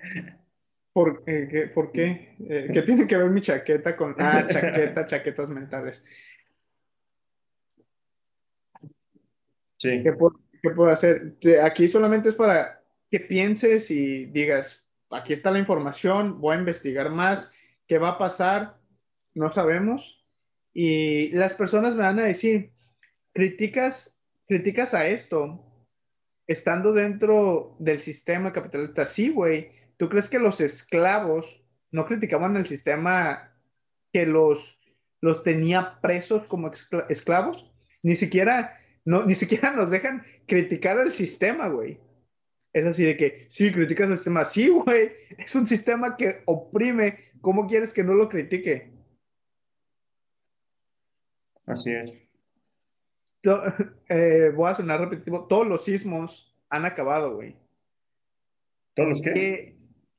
¿Por, 0.93 1.23
eh, 1.27 1.47
qué, 1.51 1.67
¿Por 1.67 1.91
qué? 1.91 2.35
Eh, 2.39 2.69
¿Qué 2.73 2.81
tiene 2.83 3.05
que 3.05 3.17
ver 3.17 3.29
mi 3.29 3.41
chaqueta 3.41 3.97
con... 3.97 4.15
Ah, 4.17 4.45
chaqueta, 4.47 5.05
chaquetas 5.05 5.49
mentales. 5.49 6.03
Sí. 9.77 10.01
¿Qué 10.01 10.13
puedo, 10.13 10.39
¿Qué 10.61 10.69
puedo 10.69 10.89
hacer? 10.89 11.35
Aquí 11.61 11.87
solamente 11.87 12.29
es 12.29 12.35
para 12.35 12.81
que 13.11 13.19
pienses 13.19 13.91
y 13.91 14.25
digas, 14.27 14.87
aquí 15.09 15.33
está 15.33 15.51
la 15.51 15.59
información, 15.59 16.39
voy 16.39 16.55
a 16.55 16.59
investigar 16.59 17.09
más, 17.09 17.51
¿qué 17.87 17.97
va 17.97 18.11
a 18.11 18.17
pasar? 18.17 18.77
No 19.33 19.51
sabemos 19.51 20.15
y 20.75 21.29
las 21.29 21.53
personas 21.53 21.95
me 21.95 22.01
van 22.01 22.19
a 22.19 22.25
decir, 22.25 22.71
criticas, 23.33 24.14
criticas 24.47 24.93
a 24.93 25.07
esto 25.07 25.63
estando 26.47 26.93
dentro 26.93 27.75
del 27.79 27.99
sistema 27.99 28.51
capitalista. 28.51 29.05
Sí, 29.05 29.29
güey. 29.29 29.69
¿Tú 29.97 30.09
crees 30.09 30.29
que 30.29 30.39
los 30.39 30.61
esclavos 30.61 31.63
no 31.91 32.05
criticaban 32.05 32.55
el 32.57 32.65
sistema 32.65 33.51
que 34.11 34.25
los, 34.25 34.79
los 35.21 35.43
tenía 35.43 35.99
presos 36.01 36.45
como 36.47 36.71
esclavos? 37.09 37.71
Ni 38.03 38.15
siquiera, 38.15 38.79
no, 39.05 39.25
ni 39.25 39.35
siquiera 39.35 39.71
nos 39.71 39.89
dejan 39.89 40.25
criticar 40.47 40.99
el 40.99 41.11
sistema, 41.11 41.67
güey. 41.67 41.99
Es 42.73 42.85
así 42.85 43.05
de 43.05 43.15
que, 43.15 43.47
sí, 43.49 43.71
criticas 43.71 44.09
el 44.09 44.17
sistema. 44.17 44.43
Sí, 44.43 44.67
güey. 44.67 45.11
Es 45.37 45.55
un 45.55 45.65
sistema 45.65 46.17
que 46.17 46.41
oprime. 46.45 47.31
¿Cómo 47.39 47.67
quieres 47.67 47.93
que 47.93 48.03
no 48.03 48.13
lo 48.13 48.27
critique? 48.27 48.91
Así 51.65 51.91
es. 51.91 52.24
Eh, 54.07 54.51
voy 54.55 54.69
a 54.69 54.75
sonar 54.75 54.99
repetitivo. 54.99 55.47
Todos 55.47 55.65
los 55.67 55.83
sismos 55.83 56.55
han 56.69 56.85
acabado, 56.85 57.35
güey. 57.35 57.55
¿Todos 58.93 59.09
los 59.09 59.21
qué? 59.21 59.75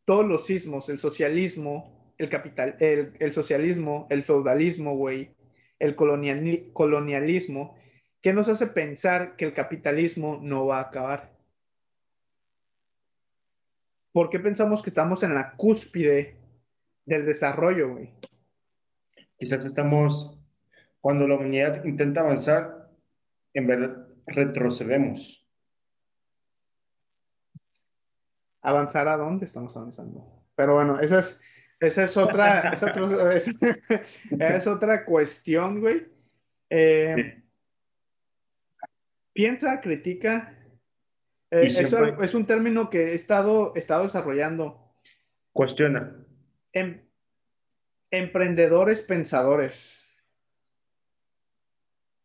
todos 0.06 0.24
los 0.24 0.46
sismos, 0.46 0.88
el 0.88 0.98
socialismo, 0.98 2.14
el 2.16 2.30
capital, 2.30 2.76
el, 2.78 3.32
socialismo, 3.32 4.06
el 4.08 4.22
feudalismo, 4.22 4.96
güey, 4.96 5.34
el 5.78 5.94
colonialismo, 5.96 7.76
¿qué 8.22 8.32
nos 8.32 8.48
hace 8.48 8.68
pensar 8.68 9.36
que 9.36 9.44
el 9.44 9.52
capitalismo 9.52 10.38
no 10.40 10.66
va 10.66 10.78
a 10.78 10.82
acabar? 10.82 11.32
¿Por 14.12 14.30
qué 14.30 14.38
pensamos 14.38 14.82
que 14.82 14.90
estamos 14.90 15.22
en 15.24 15.34
la 15.34 15.52
cúspide 15.56 16.36
del 17.04 17.26
desarrollo, 17.26 17.90
güey? 17.90 18.10
Quizás 19.36 19.62
estamos 19.64 20.32
Cuando 21.00 21.28
la 21.28 21.34
humanidad 21.34 21.84
intenta 21.84 22.20
avanzar, 22.20 22.75
en 23.56 23.66
verdad 23.66 24.06
retrocedemos. 24.26 25.46
¿Avanzar 28.62 29.08
a 29.08 29.16
dónde 29.16 29.44
estamos 29.46 29.76
avanzando? 29.76 30.44
Pero 30.54 30.74
bueno, 30.74 30.98
esa 31.00 31.20
es, 31.20 31.40
esa 31.80 32.04
es 32.04 32.16
otra, 32.16 32.70
es, 32.72 32.82
otro- 32.82 33.30
es- 33.30 33.48
es 34.40 34.66
otra 34.66 35.04
cuestión, 35.04 35.80
güey. 35.80 36.06
Eh, 36.70 37.42
Piensa, 39.32 39.80
critica. 39.80 40.58
Eh, 41.50 41.62
eso 41.66 42.04
es 42.22 42.34
un 42.34 42.46
término 42.46 42.90
que 42.90 43.12
he 43.12 43.14
estado, 43.14 43.72
he 43.76 43.78
estado 43.78 44.02
desarrollando. 44.04 44.94
Cuestiona. 45.52 46.16
Em- 46.72 47.06
emprendedores 48.10 49.02
pensadores. 49.02 50.02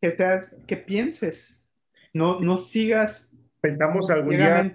Que 0.02 0.12
seas, 0.12 0.56
que 0.68 0.78
pienses. 0.78 1.62
No, 2.14 2.40
no 2.40 2.58
sigas 2.58 3.30
Pensamos 3.62 4.10
algún 4.10 4.32
día, 4.38 4.74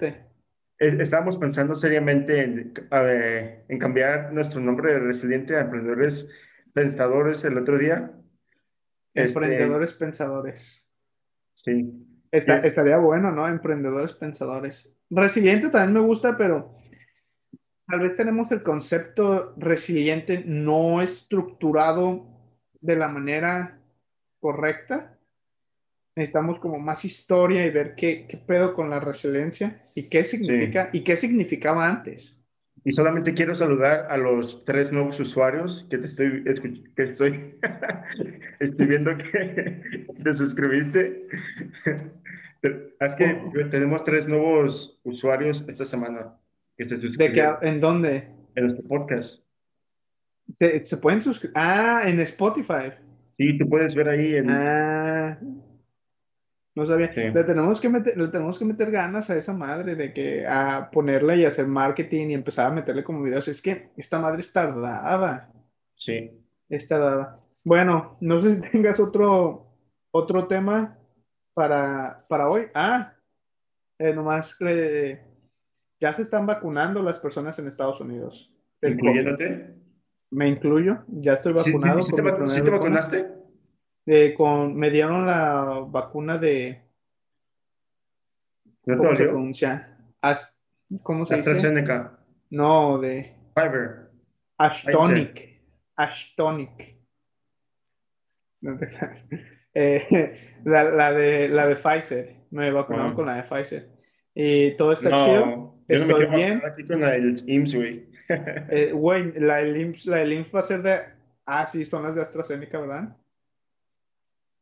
es- 0.79 0.95
estábamos 1.01 1.37
pensando 1.37 1.75
seriamente 1.75 2.43
en, 2.43 2.73
a 2.91 3.01
ver, 3.01 3.65
en 3.69 3.79
cambiar 3.79 4.33
nuestro 4.33 4.61
nombre 4.61 4.93
de 4.93 5.01
resiliente 5.01 5.57
a 5.57 5.63
emprendedores 5.63 6.31
pensadores 6.73 7.45
el 7.45 7.59
otro 7.59 7.79
día. 7.79 8.13
Este, 9.13 9.39
Emprendedores 9.41 9.93
pensadores. 9.95 10.87
sí. 11.55 12.03
Está- 12.33 12.61
Sí. 12.61 12.69
estaría 12.69 12.99
bueno, 12.99 13.31
¿no? 13.33 13.49
Emprendedores 13.49 14.13
pensadores. 14.13 14.93
Resiliente 15.11 15.69
también 15.71 15.95
me 15.95 16.01
gusta, 16.07 16.37
pero 16.37 16.75
tal 17.87 18.01
vez 18.01 18.17
tenemos 18.17 18.51
el 18.53 18.63
concepto 18.63 19.55
resiliente 19.57 20.43
no 20.45 21.01
estructurado 21.03 22.27
de 22.81 22.97
la 22.97 23.09
manera 23.09 23.79
correcta. 24.41 25.16
Necesitamos 26.17 26.59
como 26.61 26.79
más 26.79 27.05
historia 27.05 27.67
y 27.67 27.71
ver 27.71 27.95
qué, 27.95 28.27
qué 28.27 28.39
pedo 28.39 28.73
con 28.73 28.89
la 28.89 28.99
resiliencia 29.01 29.83
y 29.95 30.05
qué 30.05 30.25
significa 30.25 30.89
y 30.91 31.05
qué 31.05 31.15
significaba 31.15 31.87
antes. 31.87 32.43
Y 32.85 32.93
solamente 32.93 33.35
quiero 33.35 33.55
saludar 33.55 34.07
a 34.09 34.17
los 34.17 34.65
tres 34.65 34.91
nuevos 34.91 35.21
usuarios 35.21 35.87
que 35.91 35.99
te 35.99 36.07
estoy, 36.07 36.43
que 36.95 37.03
estoy, 37.03 37.59
estoy 38.61 38.87
viendo 38.87 39.17
que 39.19 40.07
te 40.25 40.35
suscribiste. 40.35 41.27
Es 42.99 43.15
que 43.15 43.27
tenemos 43.71 44.03
tres 44.03 44.27
nuevos 44.27 44.99
usuarios 45.05 45.69
esta 45.69 45.85
semana 45.85 46.35
que 46.77 46.89
se 46.89 46.97
¿De 46.97 47.01
qué, 47.01 47.07
suscribieron 47.07 47.57
¿En 47.63 47.79
dónde? 47.79 48.29
en 48.57 48.65
nuestro 48.65 48.83
podcast. 48.89 49.47
¿Se, 50.59 50.85
se 50.85 50.97
pueden 50.97 51.23
suscribir? 51.23 51.53
Ah, 51.57 52.03
en 52.07 52.19
Spotify. 52.21 52.93
Sí, 53.37 53.57
tú 53.57 53.69
puedes 53.69 53.95
ver 53.95 54.09
ahí 54.09 54.35
en... 54.35 54.51
Ah, 54.51 55.39
no 56.77 56.87
sabía. 56.87 57.11
Sí. 57.11 57.23
Le 57.23 57.43
tenemos 57.43 57.81
que 57.81 57.89
meter, 57.89 58.17
le 58.17 58.29
tenemos 58.29 58.59
que 58.59 58.65
meter 58.67 58.91
ganas 58.91 59.31
a 59.31 59.37
esa 59.37 59.55
madre 59.55 59.97
de 59.97 60.13
que 60.13 60.47
a 60.47 60.91
ponerle 60.93 61.39
y 61.39 61.45
hacer 61.47 61.67
marketing 61.67 62.29
y 62.29 62.35
empezar 62.35 62.67
a 62.67 62.75
meterle 62.75 63.03
como 63.03 63.23
videos. 63.23 63.49
Es 63.49 63.61
que 63.63 63.89
esta 63.97 64.21
madre 64.21 64.41
es 64.41 64.53
tardada. 64.53 65.51
Sí. 65.95 66.31
Es 66.69 66.87
tardada. 66.87 67.41
Bueno, 67.65 68.19
no 68.21 68.41
sé 68.43 68.55
si 68.55 68.61
tengas 68.71 69.01
otro, 69.01 69.67
otro 70.11 70.47
tema 70.47 70.99
para, 71.55 72.25
para 72.29 72.49
hoy. 72.51 72.67
Ah, 72.75 73.15
eh, 73.99 74.13
nomás 74.13 74.55
eh, 74.61 75.21
ya 75.99 76.13
se 76.13 76.23
están 76.23 76.45
vacunando 76.47 77.03
las 77.03 77.19
personas 77.19 77.59
en 77.59 77.69
Estados 77.69 78.01
Unidos. 78.01 78.53
Incluyéndote. 78.83 79.75
Me 80.31 80.49
incluyo, 80.49 81.05
ya 81.09 81.33
estoy 81.33 81.55
¿Sí, 81.55 81.61
sí, 81.61 81.73
vacunado 81.73 82.01
sí 82.03 82.11
te, 82.11 82.17
sí 82.17 82.23
te 82.63 82.71
vacuna. 82.71 82.79
vacunaste? 82.79 83.36
Eh, 84.07 84.35
con, 84.37 84.77
me 84.77 84.91
dieron 84.91 85.27
la 85.27 85.85
vacuna 85.89 86.39
de, 86.39 86.81
¿No 88.85 88.95
te 88.95 88.99
¿cómo 88.99 89.17
se 89.17 89.25
pronuncia? 89.25 89.99
As- 90.21 90.61
¿cómo 91.03 91.27
se 91.27 91.37
dice? 91.37 91.51
AstraZeneca. 91.51 92.19
No, 92.51 92.99
de 92.99 93.35
Fiverr. 93.55 94.11
Ashtonic. 94.59 95.61
Ashtonic. 95.97 96.97
Eh, 99.79 100.39
la, 100.65 100.85
la 100.85 101.13
de, 101.13 101.51
la 101.51 101.67
de 101.67 101.77
Pfizer. 101.77 102.35
Me 102.51 102.71
vacunaron 102.71 103.13
Ah. 103.13 103.15
con 103.15 103.27
la 103.27 103.35
de 103.37 103.43
Pfizer. 103.43 103.87
Y 104.35 104.75
todo 104.79 104.93
está 104.93 105.11
No, 105.11 105.19
chido. 105.19 105.39
yo 105.39 105.45
no 105.47 105.75
me 105.87 105.95
Estoy 105.97 106.27
bien. 106.35 106.63
aquí 106.65 106.87
con 106.87 107.01
la 107.03 107.11
del 107.11 107.37
IMSS, 107.47 107.75
güey. 107.75 108.07
Eh, 108.71 108.93
güey, 108.95 109.39
la 109.39 109.57
del 109.57 109.77
IMSS, 109.79 110.07
la 110.07 110.17
del 110.17 110.33
IMSS 110.33 110.55
va 110.55 110.61
a 110.61 110.63
ser 110.63 110.81
de. 110.83 110.99
Ah, 111.45 111.67
sí, 111.67 111.85
son 111.85 112.05
las 112.05 112.15
de 112.15 112.23
AstraZeneca, 112.23 112.81
¿verdad? 112.81 113.15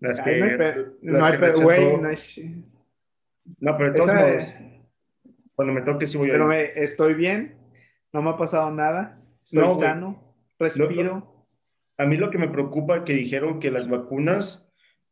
Las 0.04 0.20
Ay, 0.20 0.24
que, 0.24 0.38
no 0.40 0.44
hay 0.46 0.56
pe- 0.58 0.74
no 1.02 1.24
hay 1.24 1.32
que 1.32 1.38
pe- 1.38 1.46
rechazó- 1.46 1.62
güey, 1.62 1.96
no 1.96 2.08
hay- 2.08 2.64
No, 3.60 3.76
pero 3.76 3.92
de 3.92 3.98
todos 3.98 4.10
Esa- 4.10 4.20
modos, 4.20 4.54
cuando 5.54 5.74
me 5.74 5.82
toque 5.82 6.06
sí 6.06 6.18
voy 6.18 6.28
a 6.28 6.32
Pero 6.32 6.44
ir. 6.44 6.48
me, 6.74 6.82
estoy 6.84 7.14
bien, 7.14 7.54
no 8.12 8.22
me 8.22 8.30
ha 8.30 8.36
pasado 8.36 8.70
nada, 8.70 9.20
estoy 9.42 9.60
No, 9.60 9.74
sano, 9.80 10.34
respiro. 10.58 11.46
A 11.96 12.06
mí 12.06 12.16
lo 12.16 12.30
que 12.30 12.38
me 12.38 12.48
preocupa 12.48 13.04
que 13.04 13.12
dijeron 13.14 13.60
que 13.60 13.70
las 13.70 13.88
vacunas 13.88 14.68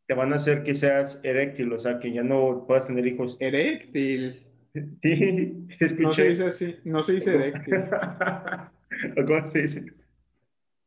te 0.08 0.14
van 0.14 0.32
a 0.32 0.36
hacer 0.36 0.62
que 0.64 0.74
seas 0.74 1.20
eréctil, 1.24 1.72
o 1.72 1.78
sea, 1.78 1.98
que 2.00 2.12
ya 2.12 2.22
no 2.24 2.64
puedas 2.66 2.86
tener 2.86 3.06
hijos. 3.06 3.36
Eréctil. 3.40 4.46
Sí, 5.02 5.66
No 5.68 5.76
se 5.78 5.84
escuché. 5.84 6.28
dice 6.30 6.46
así, 6.46 6.76
no 6.84 7.02
se 7.02 7.12
dice 7.12 7.34
eréctil. 7.34 7.74
¿O 9.18 9.24
cómo 9.26 9.46
se 9.48 9.58
dice? 9.60 9.84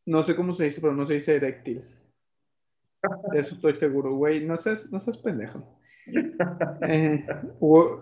No 0.08 0.24
sé 0.24 0.36
cómo 0.36 0.54
se 0.54 0.64
dice, 0.64 0.82
pero 0.82 0.94
no 0.94 1.06
se 1.06 1.14
dice 1.14 1.36
eréctil. 1.36 1.84
De 3.32 3.40
eso 3.40 3.56
estoy 3.56 3.76
seguro, 3.78 4.16
güey. 4.16 4.46
No 4.46 4.58
seas, 4.58 4.92
no 4.92 5.00
seas 5.00 5.18
pendejo. 5.18 5.80
Eh, 6.88 7.26
Pues 7.60 8.02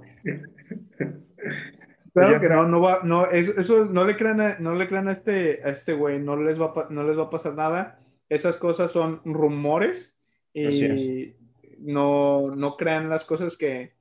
Claro 2.14 2.34
ya 2.34 2.40
que 2.42 2.50
no, 2.50 2.68
no 2.68 2.80
va, 2.82 3.00
no, 3.04 3.26
eso, 3.32 3.60
eso 3.60 3.86
no 3.86 4.06
le 4.06 4.16
crean 4.16 4.40
a, 4.40 4.60
no 4.60 4.76
le 4.76 4.88
crean 4.88 5.08
a 5.08 5.14
este, 5.14 5.62
a 5.64 5.70
este 5.70 5.94
güey, 5.94 6.20
no 6.20 6.36
les 6.36 6.62
va 6.62 6.72
a, 6.76 6.88
no 6.92 7.04
les 7.08 7.18
va 7.18 7.24
a 7.24 7.30
pasar 7.30 7.56
nada. 7.56 8.00
Esas 8.30 8.58
cosas 8.58 8.92
son 8.92 9.22
rumores 9.26 10.16
y 10.54 11.34
no, 11.80 12.56
no 12.56 12.78
crean 12.78 13.10
las 13.10 13.24
cosas 13.24 13.58
que 13.58 13.94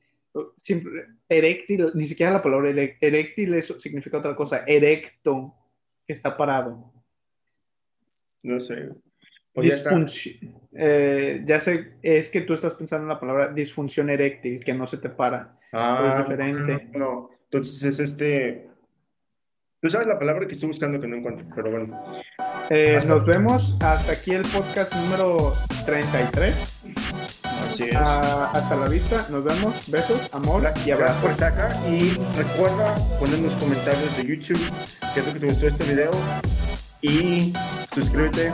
simple- 0.59 1.07
eréctil, 1.29 1.91
ni 1.95 2.07
siquiera 2.07 2.33
la 2.33 2.43
palabra 2.43 2.71
eréctil 2.71 3.55
eso 3.55 3.79
significa 3.81 4.19
otra 4.19 4.37
cosa, 4.37 4.63
erecto, 4.67 5.55
que 6.07 6.13
está 6.13 6.37
parado. 6.37 6.93
No 8.43 8.61
sé. 8.61 8.91
Disfunción, 9.55 10.55
eh, 10.75 11.43
ya 11.45 11.61
sé, 11.61 11.93
es 12.03 12.31
que 12.31 12.41
tú 12.41 12.55
estás 12.55 12.75
pensando 12.75 13.05
en 13.05 13.09
la 13.11 13.21
palabra 13.21 13.49
disfunción 13.49 14.09
eréctil, 14.09 14.65
que 14.65 14.73
no 14.73 14.87
se 14.87 14.97
te 14.97 15.11
para. 15.11 15.59
Ah, 15.73 16.11
es 16.13 16.19
diferente. 16.29 16.89
No, 16.93 16.99
no. 16.99 17.31
Entonces 17.45 17.83
es 17.85 17.99
este. 18.01 18.69
Tú 19.81 19.91
sabes 19.91 20.07
la 20.07 20.19
palabra 20.19 20.47
que 20.47 20.55
estoy 20.55 20.69
buscando 20.69 21.01
que 21.01 21.09
no 21.09 21.17
encuentro, 21.17 21.45
pero 21.55 21.71
bueno. 21.71 22.01
Eh, 22.71 22.97
Hasta- 22.97 23.09
nos 23.11 23.27
vemos 23.27 23.77
hasta 23.83 24.13
aquí 24.13 24.31
el 24.31 24.43
podcast 24.43 24.95
número 24.95 25.53
33. 25.85 26.81
Así 27.45 27.85
es. 27.85 27.95
Ah, 27.97 28.51
hasta 28.55 28.77
la 28.77 28.89
vista, 28.89 29.27
nos 29.31 29.45
vemos, 29.45 29.91
besos, 29.91 30.29
amor 30.33 30.63
y 30.63 30.91
gracias 30.91 31.11
por 31.19 31.31
abrazos. 31.31 31.31
estar 31.33 31.53
acá 31.53 31.89
y 31.91 32.11
recuerda 32.37 32.95
poner 33.19 33.35
en 33.37 33.45
los 33.45 33.55
comentarios 33.57 34.17
de 34.17 34.25
YouTube 34.25 34.61
qué 35.15 35.21
es 35.21 35.27
lo 35.27 35.33
que 35.35 35.41
te 35.41 35.47
gustó 35.47 35.67
este 35.67 35.85
video 35.93 36.11
y 37.03 37.53
suscríbete. 37.95 38.53